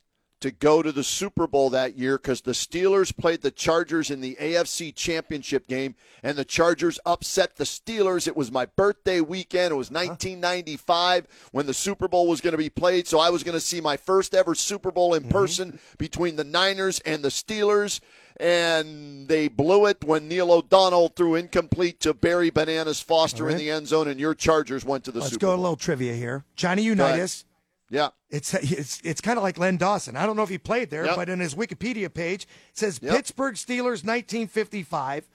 to 0.44 0.50
go 0.50 0.82
to 0.82 0.92
the 0.92 1.02
Super 1.02 1.46
Bowl 1.46 1.70
that 1.70 1.96
year 1.96 2.18
because 2.18 2.42
the 2.42 2.52
Steelers 2.52 3.16
played 3.16 3.40
the 3.40 3.50
Chargers 3.50 4.10
in 4.10 4.20
the 4.20 4.36
AFC 4.38 4.94
Championship 4.94 5.66
game, 5.66 5.94
and 6.22 6.36
the 6.36 6.44
Chargers 6.44 7.00
upset 7.06 7.56
the 7.56 7.64
Steelers. 7.64 8.28
It 8.28 8.36
was 8.36 8.52
my 8.52 8.66
birthday 8.66 9.22
weekend. 9.22 9.72
It 9.72 9.76
was 9.76 9.88
uh-huh. 9.88 10.08
1995 10.08 11.48
when 11.52 11.64
the 11.64 11.72
Super 11.72 12.08
Bowl 12.08 12.28
was 12.28 12.42
going 12.42 12.52
to 12.52 12.58
be 12.58 12.68
played, 12.68 13.08
so 13.08 13.18
I 13.18 13.30
was 13.30 13.42
going 13.42 13.54
to 13.54 13.60
see 13.60 13.80
my 13.80 13.96
first 13.96 14.34
ever 14.34 14.54
Super 14.54 14.92
Bowl 14.92 15.14
in 15.14 15.22
mm-hmm. 15.22 15.32
person 15.32 15.80
between 15.96 16.36
the 16.36 16.44
Niners 16.44 17.00
and 17.06 17.22
the 17.22 17.30
Steelers. 17.30 18.00
And 18.36 19.28
they 19.28 19.48
blew 19.48 19.86
it 19.86 20.04
when 20.04 20.28
Neil 20.28 20.52
O'Donnell 20.52 21.08
threw 21.08 21.36
incomplete 21.36 22.00
to 22.00 22.12
Barry 22.12 22.50
Bananas 22.50 23.00
Foster 23.00 23.44
All 23.44 23.50
in 23.50 23.56
the 23.56 23.70
end 23.70 23.88
zone, 23.88 24.08
and 24.08 24.20
your 24.20 24.34
Chargers 24.34 24.84
went 24.84 25.04
to 25.04 25.10
the 25.10 25.20
Let's 25.20 25.30
Super 25.30 25.40
go 25.40 25.46
Bowl. 25.52 25.56
a 25.56 25.62
little 25.62 25.76
trivia 25.76 26.12
here. 26.14 26.44
Johnny. 26.54 26.82
Unitas 26.82 27.46
Yeah. 27.90 28.08
It's 28.30 28.54
it's 28.54 29.00
it's 29.04 29.20
kind 29.20 29.36
of 29.38 29.42
like 29.42 29.58
Len 29.58 29.76
Dawson. 29.76 30.16
I 30.16 30.26
don't 30.26 30.36
know 30.36 30.42
if 30.42 30.48
he 30.48 30.58
played 30.58 30.90
there, 30.90 31.04
Yep. 31.06 31.16
but 31.16 31.28
in 31.28 31.38
his 31.40 31.54
Wikipedia 31.54 32.12
page 32.12 32.42
it 32.44 32.48
says 32.78 32.98
Yep. 33.02 33.14
Pittsburgh 33.14 33.54
Steelers 33.54 34.02
1955, 34.04 35.28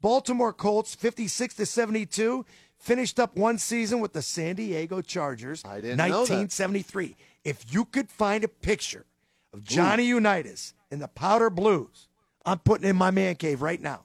Baltimore 0.00 0.52
Colts 0.52 0.94
56 0.94 1.54
to 1.56 1.66
72, 1.66 2.46
finished 2.78 3.18
up 3.18 3.36
one 3.36 3.58
season 3.58 4.00
with 4.00 4.12
the 4.12 4.22
San 4.22 4.54
Diego 4.56 5.00
Chargers 5.02 5.62
I 5.64 5.80
didn't 5.80 5.96
know 5.98 6.04
that. 6.24 6.30
1973. 6.30 7.16
If 7.44 7.64
you 7.72 7.84
could 7.84 8.08
find 8.10 8.44
a 8.44 8.48
picture 8.48 9.04
of 9.52 9.64
Johnny 9.64 10.04
Unitas 10.04 10.74
in 10.90 10.98
the 11.00 11.08
powder 11.08 11.50
blues, 11.50 12.08
I'm 12.44 12.58
putting 12.60 12.88
in 12.88 12.96
my 12.96 13.10
man 13.10 13.34
cave 13.36 13.62
right 13.62 13.80
now. 13.80 14.02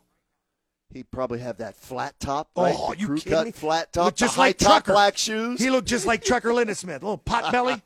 He'd 0.94 1.10
probably 1.10 1.40
have 1.40 1.58
that 1.58 1.76
flat 1.76 2.20
top, 2.20 2.50
right? 2.58 2.76
Oh, 2.78 2.94
the 2.94 3.00
you 3.00 3.08
kidding 3.16 3.32
cut 3.32 3.46
me? 3.46 3.52
flat 3.52 3.94
top, 3.94 4.14
just 4.16 4.38
like 4.38 4.58
top 4.58 4.84
Trucker. 4.84 4.92
black 4.92 5.18
shoes. 5.18 5.60
He 5.62 5.70
looked 5.70 5.88
just 5.88 6.06
like 6.06 6.22
Trucker 6.24 6.50
Lindesmith, 6.50 7.02
little 7.02 7.18
pot 7.26 7.52
belly. 7.52 7.82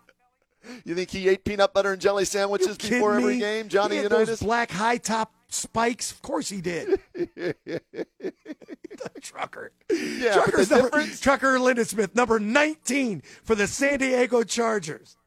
You 0.84 0.96
think 0.96 1.10
he 1.12 1.28
ate 1.30 1.44
peanut 1.44 1.74
butter 1.74 1.94
and 1.94 2.02
jelly 2.02 2.26
sandwiches 2.26 2.78
before 2.78 3.16
every 3.16 3.40
game, 3.40 3.68
Johnny 3.70 3.96
he 3.98 4.04
had 4.04 4.12
Unitas? 4.12 4.40
those 4.40 4.46
black 4.48 4.72
high 4.72 4.98
top 4.98 5.34
spikes. 5.50 6.12
Of 6.12 6.22
course 6.22 6.50
he 6.50 6.62
did. 6.62 7.00
Trucker. 9.22 9.72
Yeah, 9.92 10.34
Trucker's 10.34 10.70
the 10.70 10.76
number, 10.76 10.90
difference- 10.90 11.20
Trucker 11.20 11.58
Lindesmith, 11.60 12.16
number 12.16 12.40
19 12.40 13.22
for 13.44 13.56
the 13.56 13.68
San 13.68 14.00
Diego 14.00 14.44
Chargers. 14.44 15.18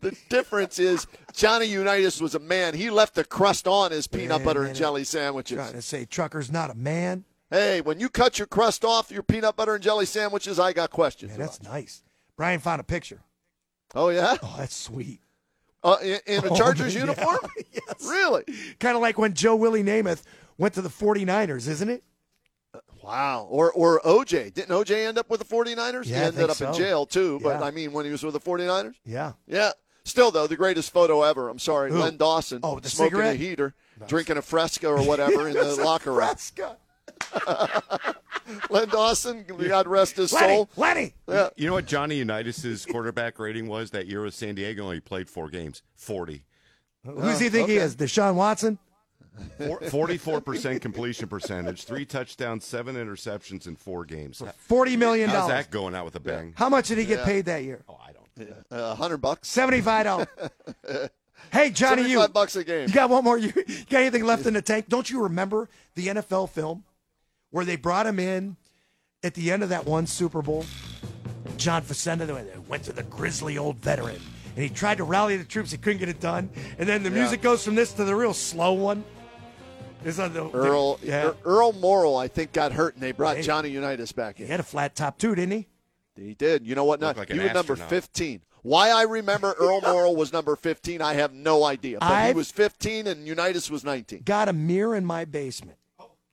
The 0.00 0.14
difference 0.28 0.78
is 0.78 1.06
Johnny 1.32 1.64
Unitas 1.66 2.20
was 2.20 2.34
a 2.34 2.38
man. 2.38 2.74
He 2.74 2.90
left 2.90 3.14
the 3.14 3.24
crust 3.24 3.66
on 3.66 3.90
his 3.90 4.06
peanut 4.06 4.44
butter 4.44 4.64
and 4.64 4.76
jelly 4.76 5.04
sandwiches. 5.04 5.56
Trying 5.56 5.72
to 5.72 5.82
say 5.82 6.04
Trucker's 6.04 6.50
not 6.52 6.70
a 6.70 6.74
man. 6.74 7.24
Hey, 7.50 7.80
when 7.80 7.98
you 8.00 8.08
cut 8.08 8.38
your 8.38 8.46
crust 8.46 8.84
off 8.84 9.10
your 9.10 9.22
peanut 9.22 9.56
butter 9.56 9.74
and 9.74 9.82
jelly 9.82 10.04
sandwiches, 10.06 10.58
I 10.58 10.72
got 10.72 10.90
questions. 10.90 11.30
Man, 11.30 11.40
that's 11.40 11.62
nice. 11.62 12.02
Brian 12.36 12.60
found 12.60 12.80
a 12.80 12.84
picture. 12.84 13.20
Oh 13.94 14.08
yeah, 14.08 14.36
Oh, 14.42 14.54
that's 14.58 14.74
sweet. 14.76 15.20
uh, 15.84 15.96
in, 16.02 16.18
in 16.26 16.44
a 16.44 16.48
Oh, 16.52 16.56
Chargers 16.56 16.94
yeah. 16.94 17.00
uniform. 17.00 17.38
yes. 17.72 17.82
Really? 18.06 18.44
Kind 18.80 18.96
of 18.96 19.02
like 19.02 19.18
when 19.18 19.34
Joe 19.34 19.56
Willie 19.56 19.82
Namath 19.82 20.22
went 20.58 20.74
to 20.74 20.82
the 20.82 20.88
49ers, 20.88 21.68
isn't 21.68 21.88
it? 21.88 22.02
Wow. 23.02 23.46
Or 23.50 23.72
or 23.72 24.00
OJ. 24.00 24.54
Didn't 24.54 24.70
OJ 24.70 25.06
end 25.08 25.18
up 25.18 25.28
with 25.28 25.40
the 25.40 25.46
49ers? 25.56 26.06
Yeah, 26.06 26.18
he 26.20 26.24
ended 26.26 26.50
up 26.50 26.60
in 26.60 26.72
jail 26.74 27.04
too, 27.04 27.40
but 27.42 27.58
Yeah. 27.60 27.66
I 27.66 27.70
mean 27.70 27.92
when 27.92 28.04
he 28.04 28.10
was 28.12 28.22
with 28.22 28.34
the 28.34 28.40
49ers? 28.40 28.94
Yeah. 29.04 29.32
Yeah. 29.46 29.72
Still 30.04 30.30
though, 30.30 30.46
the 30.46 30.56
greatest 30.56 30.92
photo 30.92 31.22
ever. 31.22 31.48
I'm 31.48 31.58
sorry, 31.58 31.90
Who? 31.90 31.98
Len 31.98 32.16
Dawson 32.16 32.60
Oh, 32.62 32.78
the 32.80 32.88
smoking 32.88 33.12
cigarette? 33.18 33.34
a 33.34 33.38
heater, 33.38 33.74
drinking 34.08 34.36
a 34.36 34.42
Fresca 34.42 34.88
or 34.88 35.02
whatever 35.04 35.48
in 35.48 35.54
the 35.54 35.74
locker 35.84 36.10
room. 36.12 36.20
Fresca. 36.20 36.76
Len 38.70 38.88
Dawson, 38.88 39.44
God 39.44 39.86
rest 39.86 40.16
his 40.16 40.32
Lenny, 40.32 40.54
soul. 40.54 40.68
Lenny. 40.76 41.14
Yeah. 41.28 41.48
You 41.56 41.66
know 41.68 41.74
what 41.74 41.86
Johnny 41.86 42.16
Unitas' 42.16 42.84
quarterback 42.84 43.38
rating 43.38 43.68
was 43.68 43.90
that 43.92 44.06
year 44.06 44.22
with 44.22 44.34
San 44.34 44.54
Diego? 44.54 44.90
He 44.90 45.00
played 45.00 45.28
four 45.28 45.48
games. 45.48 45.82
40. 45.96 46.44
Who 47.04 47.14
does 47.22 47.40
he 47.40 47.48
think 47.48 47.68
he 47.68 47.76
okay. 47.76 47.84
is? 47.84 47.96
Deshaun 47.96 48.34
Watson? 48.34 48.78
Forty-four 49.90 50.42
percent 50.42 50.82
completion 50.82 51.26
percentage, 51.26 51.84
three 51.84 52.04
touchdowns, 52.04 52.66
seven 52.66 52.96
interceptions 52.96 53.66
in 53.66 53.76
four 53.76 54.04
games. 54.04 54.42
$40 54.68 54.98
million. 54.98 55.30
How's 55.30 55.48
that 55.48 55.70
going 55.70 55.94
out 55.94 56.04
with 56.04 56.14
a 56.16 56.20
bang? 56.20 56.52
How 56.56 56.68
much 56.68 56.88
did 56.88 56.98
he 56.98 57.06
get 57.06 57.20
Yeah. 57.20 57.24
paid 57.24 57.44
that 57.46 57.64
year? 57.64 57.82
Oh, 57.88 57.98
I 58.06 58.12
don't. 58.12 58.62
A 58.70 58.74
Uh, 58.74 58.94
hundred 58.94 59.18
bucks. 59.18 59.48
Seventy-five 59.48 60.04
dollars. 60.04 60.26
hey, 61.52 61.70
Johnny, 61.70 62.02
you, 62.02 62.18
75 62.20 62.32
bucks 62.32 62.56
a 62.56 62.64
game. 62.64 62.88
you 62.88 62.94
got 62.94 63.08
one 63.10 63.24
more? 63.24 63.38
You, 63.38 63.52
you 63.66 63.84
got 63.88 64.00
anything 64.00 64.24
left 64.24 64.46
in 64.46 64.52
the 64.54 64.62
tank? 64.62 64.88
Don't 64.88 65.08
you 65.08 65.22
remember 65.22 65.68
the 65.94 66.08
NFL 66.08 66.50
film 66.50 66.84
where 67.52 67.64
they 67.64 67.76
brought 67.76 68.06
him 68.06 68.18
in 68.18 68.56
at 69.22 69.34
the 69.34 69.52
end 69.52 69.62
of 69.62 69.68
that 69.68 69.86
one 69.86 70.06
Super 70.06 70.42
Bowl? 70.42 70.64
John 71.56 71.82
Facenda 71.82 72.66
went 72.66 72.82
to 72.84 72.92
the 72.92 73.04
grizzly 73.04 73.56
old 73.58 73.76
veteran, 73.76 74.20
and 74.56 74.62
he 74.64 74.68
tried 74.68 74.98
to 74.98 75.04
rally 75.04 75.36
the 75.36 75.44
troops. 75.44 75.70
He 75.70 75.78
couldn't 75.78 75.98
get 76.00 76.08
it 76.08 76.18
done, 76.20 76.50
and 76.78 76.88
then 76.88 77.02
the 77.04 77.10
Yeah. 77.10 77.16
music 77.16 77.40
goes 77.42 77.64
from 77.64 77.76
this 77.76 77.92
to 77.92 78.04
the 78.04 78.16
real 78.16 78.34
slow 78.34 78.72
one. 78.72 79.04
It's 80.04 80.18
on 80.18 80.32
the, 80.32 80.50
Earl 80.50 80.98
yeah. 81.02 81.26
Er- 81.28 81.36
Earl 81.44 81.72
Morrall, 81.74 82.20
I 82.20 82.26
think, 82.26 82.52
got 82.52 82.72
hurt, 82.72 82.94
and 82.94 83.02
they 83.02 83.12
brought 83.12 83.36
Hey. 83.36 83.42
Johnny 83.42 83.68
Unitas 83.68 84.10
back 84.10 84.40
in. 84.40 84.46
He 84.46 84.50
had 84.50 84.58
a 84.58 84.64
flat 84.64 84.96
top 84.96 85.16
too, 85.18 85.34
didn't 85.36 85.52
he? 85.52 85.68
He 86.16 86.34
did. 86.34 86.66
You 86.66 86.74
know 86.74 86.84
what? 86.84 87.00
Looked 87.00 87.16
Not, 87.16 87.20
like 87.20 87.28
he 87.32 87.38
an 87.38 87.44
was 87.44 87.54
number 87.54 87.76
15. 87.76 88.42
Why 88.62 88.90
I 88.90 89.02
remember 89.02 89.54
Earl 89.58 89.80
Morrall 89.80 90.16
was 90.16 90.32
number 90.32 90.56
15, 90.56 91.00
I 91.00 91.14
have 91.14 91.32
no 91.32 91.64
idea. 91.64 91.98
But 92.00 92.08
he 92.08 92.14
I've- 92.14 92.36
was 92.36 92.50
15 92.50 93.06
and 93.06 93.26
Unitas 93.26 93.70
was 93.70 93.84
19. 93.84 94.22
got 94.24 94.48
a 94.48 94.52
mirror 94.52 94.94
in 94.96 95.04
my 95.04 95.24
basement. 95.24 95.78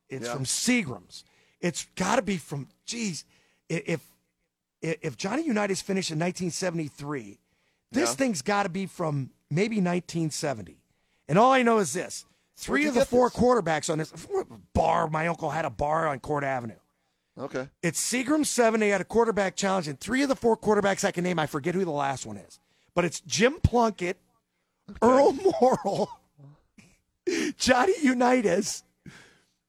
It's 0.10 0.26
Yeah. 0.26 0.34
from 0.34 0.46
Seagram's. 0.46 1.24
It's 1.62 1.86
got 1.96 2.16
to 2.18 2.22
be 2.22 2.38
from. 2.38 2.68
Geez, 2.86 3.26
if 3.70 4.02
if 4.82 5.18
Johnny 5.18 5.44
Unitas 5.44 5.82
finished 5.82 6.10
in 6.12 6.18
1973, 6.20 7.38
this 7.92 8.10
Yeah. 8.10 8.16
thing's 8.16 8.42
got 8.42 8.64
to 8.64 8.70
be 8.70 8.86
from 8.86 9.32
maybe 9.50 9.82
1970. 9.82 10.82
And 11.28 11.38
all 11.38 11.52
I 11.52 11.62
know 11.64 11.80
is 11.80 11.94
this: 11.94 12.26
three 12.56 12.86
of 12.88 12.94
the 12.94 13.06
four 13.06 13.30
this? 13.30 13.38
quarterbacks 13.38 13.90
on 13.92 13.98
this 13.98 14.12
bar. 14.74 15.10
My 15.10 15.28
uncle 15.28 15.50
had 15.52 15.66
a 15.66 15.70
bar 15.70 16.08
on 16.08 16.20
Court 16.20 16.44
Avenue. 16.44 16.80
Okay. 17.38 17.70
It's 17.84 18.02
Seagram's 18.02 18.50
seven. 18.50 18.80
They 18.80 18.90
had 18.90 19.02
a 19.02 19.06
quarterback 19.06 19.56
challenge, 19.56 19.88
and 19.88 20.00
three 20.00 20.24
of 20.24 20.30
the 20.30 20.36
four 20.36 20.58
quarterbacks 20.58 21.04
I 21.06 21.12
can 21.12 21.24
name, 21.24 21.40
I 21.40 21.46
forget 21.46 21.74
who 21.76 21.86
the 21.86 21.92
last 21.92 22.26
one 22.26 22.36
is, 22.38 22.60
but 22.96 23.06
it's 23.06 23.20
Jim 23.22 23.60
Plunkett, 23.64 24.18
Earl 25.02 25.34
Morrall, 25.34 26.08
Johnny 27.58 27.94
Unitas, 28.02 28.84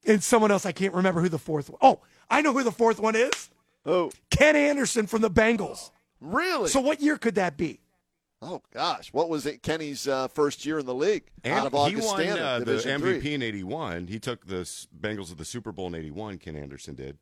and 0.07 0.23
someone 0.23 0.51
else 0.51 0.65
I 0.67 0.73
can't 0.73 0.95
remember 0.95 1.21
who 1.21 1.29
the 1.29 1.39
fourth 1.39 1.71
one. 1.71 1.79
Oh, 1.83 2.01
I 2.29 2.43
know 2.43 2.53
who 2.53 2.63
the 2.63 2.73
fourth 2.73 3.01
one 3.01 3.17
is. 3.17 3.51
Oh, 3.87 4.11
Ken 4.31 4.57
Anderson 4.57 5.07
from 5.07 5.23
the 5.23 5.31
Bengals. 5.31 5.91
really? 6.21 6.69
So 6.69 6.81
what 6.81 7.01
year 7.01 7.17
could 7.19 7.35
that 7.37 7.57
be? 7.57 7.81
oh, 8.43 8.63
gosh. 8.73 9.13
What 9.13 9.29
was 9.29 9.45
it? 9.45 9.63
Kenny's 9.63 10.09
uh, 10.09 10.29
first 10.29 10.65
year 10.65 10.79
in 10.79 10.87
the 10.87 10.95
league 10.95 11.25
out 11.45 11.67
of 11.67 11.89
he 11.91 11.97
won 11.97 12.27
uh, 12.27 12.61
the 12.61 12.77
MVP 12.77 13.21
three. 13.21 13.35
in 13.35 13.43
'81. 13.43 14.07
He 14.07 14.19
took 14.19 14.47
the 14.47 14.63
Bengals 14.99 15.29
to 15.29 15.35
the 15.35 15.45
Super 15.45 15.73
Bowl 15.73 15.89
in 15.89 15.95
'81. 15.95 16.39
Ken 16.39 16.57
Anderson 16.57 16.95
did. 16.95 17.19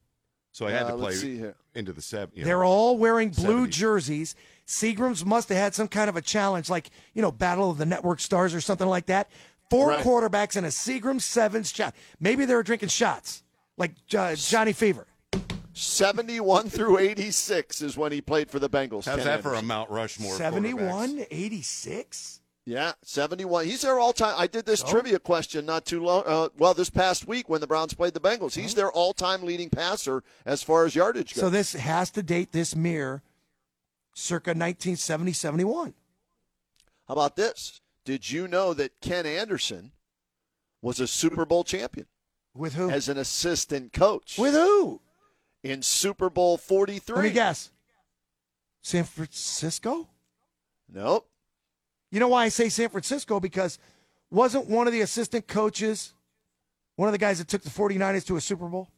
So 0.53 0.67
I 0.67 0.71
had 0.71 0.85
Uh, 0.85 0.91
to 0.93 0.97
play 0.97 1.03
let's 1.07 1.21
see 1.21 1.37
here. 1.37 1.57
into 1.75 1.93
the 1.93 2.03
seven. 2.03 2.31
You 2.35 2.43
know. 2.43 2.47
They're 2.47 2.65
all 2.65 2.97
wearing 2.99 3.31
blue 3.31 3.67
70s. 3.67 3.71
jerseys. 3.71 4.35
Seagram's 4.67 5.25
must 5.25 5.49
have 5.51 5.59
had 5.59 5.75
some 5.75 5.89
kind 5.89 6.09
of 6.09 6.17
a 6.17 6.23
challenge, 6.23 6.71
like 6.71 6.91
you 7.15 7.23
know, 7.23 7.31
Battle 7.33 7.71
of 7.71 7.79
the 7.79 7.87
Network 7.87 8.21
Stars 8.21 8.55
or 8.55 8.61
something 8.61 8.87
like 8.89 9.07
that. 9.07 9.29
Four 9.71 9.89
Right. 9.89 10.05
quarterbacks 10.05 10.57
in 10.57 10.65
a 10.65 10.69
Seagram 10.69 11.21
Sevens 11.21 11.71
shot. 11.73 11.95
Maybe 12.21 12.45
they 12.45 12.55
were 12.55 12.63
drinking 12.63 12.89
shots, 12.89 13.43
like 13.77 13.93
uh, 14.17 14.35
Johnny 14.35 14.73
Fever. 14.73 15.07
71 15.75 16.71
through 16.71 16.99
86 16.99 17.83
is 17.83 17.97
when 17.97 18.11
he 18.11 18.21
played 18.21 18.51
for 18.51 18.59
the 18.59 18.69
Bengals. 18.69 19.05
How's 19.05 19.17
Ken 19.19 19.25
that 19.27 19.43
for 19.43 19.55
a 19.55 19.63
Mount 19.63 19.91
Rushmore? 19.91 20.33
quarterbacks? 20.35 20.39
71, 20.39 21.27
86? 21.31 22.41
Yeah, 22.65 22.93
71. 23.03 23.65
He's 23.67 23.83
their 23.83 23.99
all-time. 23.99 24.35
I 24.37 24.47
did 24.47 24.67
this 24.67 24.83
Oh. 24.83 24.91
trivia 24.91 25.19
question 25.19 25.65
not 25.65 25.85
too 25.87 26.03
long. 26.03 26.25
Uh, 26.27 26.49
well, 26.59 26.75
this 26.75 26.91
past 26.91 27.27
week 27.29 27.49
when 27.49 27.61
the 27.61 27.67
Browns 27.67 27.95
played 27.95 28.13
the 28.13 28.21
Bengals, 28.21 28.55
he's 28.57 28.75
their 28.75 28.91
all-time 28.91 29.43
leading 29.45 29.71
passer 29.71 30.23
as 30.45 30.63
far 30.63 30.85
as 30.85 30.95
yardage 30.95 31.35
goes. 31.35 31.41
So 31.41 31.49
this 31.51 31.73
has 31.75 32.11
to 32.11 32.23
date 32.23 32.53
this 32.53 32.75
mirror 32.77 33.23
circa 34.15 34.51
1970, 34.51 35.33
71. 35.33 35.95
How 37.07 37.15
about 37.15 37.37
this? 37.37 37.81
Did 38.09 38.31
you 38.31 38.49
know 38.49 38.73
that 38.73 39.03
Ken 39.03 39.27
Anderson 39.27 39.93
was 40.81 40.99
a 40.99 41.07
Super 41.07 41.45
Bowl 41.45 41.63
champion 41.63 42.07
With 42.55 42.73
who? 42.73 42.89
as 42.89 43.11
an 43.11 43.19
assistant 43.19 43.93
coach 43.93 44.39
With 44.39 44.55
who? 44.55 45.03
in 45.63 45.83
Super 45.83 46.31
Bowl 46.31 46.57
43? 46.57 47.15
Let 47.17 47.25
me 47.25 47.31
guess. 47.33 47.71
San 48.81 49.05
Francisco? 49.05 50.09
Nope. 50.91 51.29
You 52.11 52.19
know 52.19 52.29
why 52.29 52.45
I 52.45 52.49
say 52.49 52.71
San 52.71 52.89
Francisco? 52.89 53.41
Because 53.41 53.79
wasn't 54.31 54.71
one 54.71 54.87
of 54.87 54.95
the 54.95 55.03
assistant 55.03 55.47
coaches 55.47 56.15
one 56.97 57.09
of 57.09 57.13
the 57.13 57.19
guys 57.19 57.37
that 57.41 57.49
took 57.49 57.61
the 57.61 57.69
49ers 57.69 58.25
to 58.29 58.39
a 58.39 58.41
Super 58.41 58.69
Bowl? 58.69 58.89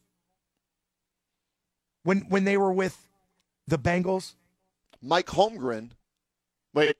When 2.04 2.20
when 2.28 2.44
they 2.44 2.56
were 2.56 2.72
with 2.72 2.96
the 3.66 3.76
Bengals? 3.76 4.34
Mike 5.02 5.26
Holmgren. 5.26 5.90
Wait, 6.74 6.96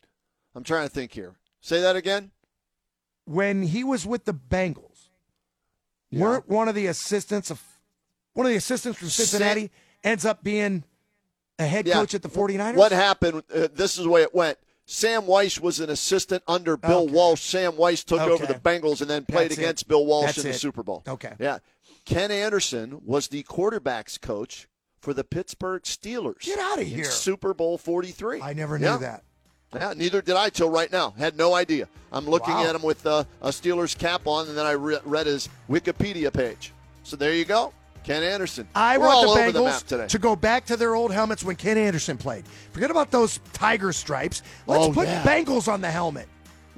I'm 0.56 0.64
trying 0.64 0.88
to 0.88 0.92
think 0.92 1.12
here. 1.12 1.36
Say 1.60 1.80
that 1.80 1.96
again. 1.96 2.30
When 3.24 3.62
he 3.62 3.84
was 3.84 4.06
with 4.06 4.24
the 4.24 4.34
Bengals, 4.34 5.08
Yeah. 6.10 6.22
weren't 6.22 6.48
one 6.48 6.68
of 6.68 6.74
the 6.74 6.86
assistants 6.86 7.50
of 7.50 7.62
one 8.32 8.46
of 8.46 8.50
the 8.50 8.56
assistants 8.56 8.98
from 8.98 9.08
Cincinnati 9.08 9.70
ends 10.02 10.24
up 10.24 10.42
being 10.42 10.84
a 11.58 11.66
head 11.66 11.86
Yeah. 11.86 11.94
coach 11.94 12.14
at 12.14 12.22
the 12.22 12.28
49ers? 12.28 12.78
What 12.78 12.92
happened? 12.92 13.42
Uh, 13.54 13.68
this 13.72 13.98
is 13.98 14.04
the 14.04 14.10
way 14.10 14.22
it 14.22 14.34
went. 14.34 14.58
Sam 14.86 15.22
Wyche 15.22 15.60
was 15.60 15.78
an 15.78 15.90
assistant 15.90 16.42
under 16.48 16.76
Bill 16.76 17.02
Okay. 17.02 17.12
Walsh. 17.12 17.42
Sam 17.42 17.72
Wyche 17.72 18.04
took 18.04 18.20
over 18.20 18.46
the 18.46 18.54
Bengals 18.54 19.00
and 19.00 19.08
then 19.10 19.24
played 19.24 19.50
That's 19.50 19.58
it. 19.58 19.62
against 19.62 19.88
Bill 19.88 20.04
Walsh 20.06 20.26
That's 20.26 20.38
in 20.38 20.44
the 20.44 20.50
it. 20.50 20.58
Super 20.58 20.82
Bowl. 20.82 21.02
Okay. 21.06 21.34
Yeah. 21.38 21.58
Ken 22.04 22.30
Anderson 22.30 23.00
was 23.04 23.28
the 23.28 23.42
quarterbacks 23.44 24.20
coach 24.20 24.66
for 24.98 25.12
the 25.14 25.22
Pittsburgh 25.22 25.82
Steelers. 25.82 26.40
Get 26.40 26.58
out 26.58 26.80
of 26.80 26.86
here. 26.86 27.04
Super 27.04 27.54
Bowl 27.54 27.78
43. 27.78 28.40
I 28.40 28.52
never 28.52 28.78
knew 28.78 28.86
Yeah. 28.86 28.96
that. 28.96 29.24
Yeah, 29.74 29.92
neither 29.96 30.20
did 30.20 30.34
I 30.36 30.50
till 30.50 30.68
right 30.70 30.90
now. 30.90 31.10
Had 31.16 31.36
no 31.36 31.54
idea. 31.54 31.88
I'm 32.12 32.26
looking 32.28 32.54
Wow. 32.54 32.66
at 32.66 32.74
him 32.74 32.82
with 32.82 33.06
uh, 33.06 33.22
a 33.40 33.48
Steelers 33.50 33.96
cap 33.96 34.22
on, 34.26 34.48
and 34.48 34.58
then 34.58 34.66
I 34.66 34.72
re- 34.72 34.98
read 35.04 35.26
his 35.26 35.48
Wikipedia 35.68 36.32
page. 36.32 36.72
So 37.04 37.16
there 37.16 37.34
you 37.34 37.44
go. 37.44 37.72
Ken 38.02 38.22
Anderson. 38.24 38.66
I 38.74 38.98
We're 38.98 39.06
want 39.06 39.28
the 39.44 39.52
the 39.52 39.58
Bengals 39.60 39.64
map 39.66 39.82
today. 39.86 40.06
to 40.08 40.18
go 40.18 40.34
back 40.34 40.64
to 40.66 40.76
their 40.76 40.94
old 40.96 41.12
helmets 41.12 41.44
when 41.44 41.54
Ken 41.54 41.78
Anderson 41.78 42.16
played. 42.16 42.44
Forget 42.72 42.90
about 42.90 43.10
those 43.10 43.38
tiger 43.52 43.92
stripes. 43.92 44.42
Let's 44.66 44.86
Oh, 44.86 44.92
put 44.92 45.06
yeah. 45.06 45.22
Bengals 45.22 45.70
on 45.72 45.80
the 45.82 45.90
helmet. 45.90 46.26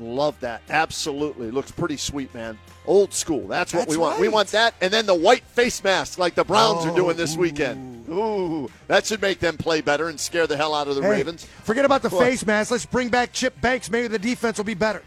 Love 0.02 0.38
that. 0.40 0.62
Absolutely. 0.68 1.50
Looks 1.50 1.70
pretty 1.70 1.96
sweet, 1.96 2.34
man. 2.34 2.58
Old 2.86 3.14
school. 3.14 3.46
That's 3.46 3.72
what 3.72 3.80
That's 3.80 3.90
we 3.92 3.96
want. 3.96 4.18
We 4.20 4.28
want 4.28 4.48
that 4.48 4.74
and 4.80 4.92
then 4.92 5.06
the 5.06 5.14
white 5.14 5.44
face 5.44 5.82
mask 5.84 6.18
like 6.18 6.34
the 6.34 6.44
Browns 6.44 6.84
are 6.84 6.90
Oh, 6.90 6.96
doing 6.96 7.16
this 7.16 7.36
oh, 7.36 7.40
weekend. 7.40 8.08
Ooh. 8.08 8.68
That 8.88 9.06
should 9.06 9.22
make 9.22 9.38
them 9.38 9.56
play 9.56 9.80
better 9.80 10.08
and 10.08 10.18
scare 10.18 10.46
the 10.46 10.56
hell 10.56 10.74
out 10.74 10.88
of 10.88 10.96
the 10.96 11.02
Hey, 11.02 11.10
Ravens. 11.10 11.44
Forget 11.64 11.84
about 11.84 12.02
the 12.02 12.08
What? 12.08 12.24
face 12.24 12.44
mask. 12.44 12.70
Let's 12.72 12.84
bring 12.86 13.08
back 13.08 13.32
Chip 13.32 13.60
Banks. 13.60 13.88
Maybe 13.90 14.08
the 14.08 14.18
defense 14.18 14.58
will 14.58 14.64
be 14.64 14.74
better. 14.74 15.02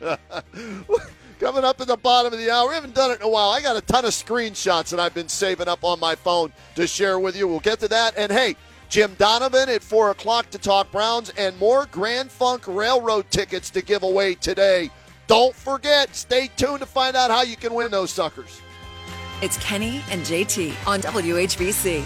Coming 1.40 1.64
up 1.64 1.80
at 1.80 1.86
the 1.88 1.96
bottom 1.96 2.32
of 2.32 2.38
the 2.38 2.50
hour. 2.50 2.68
We 2.68 2.74
haven't 2.74 2.94
done 2.94 3.10
it 3.10 3.16
in 3.20 3.22
a 3.22 3.28
while. 3.28 3.50
I 3.50 3.60
got 3.60 3.76
a 3.76 3.80
ton 3.80 4.04
of 4.04 4.12
screenshots 4.12 4.90
that 4.90 5.00
I've 5.00 5.14
been 5.14 5.28
saving 5.28 5.66
up 5.68 5.82
on 5.82 5.98
my 5.98 6.14
phone 6.14 6.52
to 6.76 6.86
share 6.86 7.18
with 7.18 7.36
you. 7.36 7.48
We'll 7.48 7.60
get 7.60 7.80
to 7.80 7.88
that. 7.88 8.14
And 8.16 8.30
hey, 8.30 8.56
Jim 8.92 9.14
Donovan 9.16 9.70
at 9.70 9.82
4 9.82 10.10
o'clock 10.10 10.50
to 10.50 10.58
talk 10.58 10.92
Browns 10.92 11.30
and 11.38 11.58
more 11.58 11.86
Grand 11.90 12.30
Funk 12.30 12.64
Railroad 12.66 13.24
tickets 13.30 13.70
to 13.70 13.80
give 13.80 14.02
away 14.02 14.34
today. 14.34 14.90
Don't 15.28 15.54
forget, 15.54 16.14
stay 16.14 16.50
tuned 16.58 16.80
to 16.80 16.86
find 16.86 17.16
out 17.16 17.30
how 17.30 17.40
you 17.40 17.56
can 17.56 17.72
win 17.72 17.90
those 17.90 18.10
suckers. 18.10 18.60
It's 19.40 19.56
Kenny 19.56 20.02
and 20.10 20.20
JT 20.26 20.74
on 20.86 21.00
WHBC. 21.00 22.04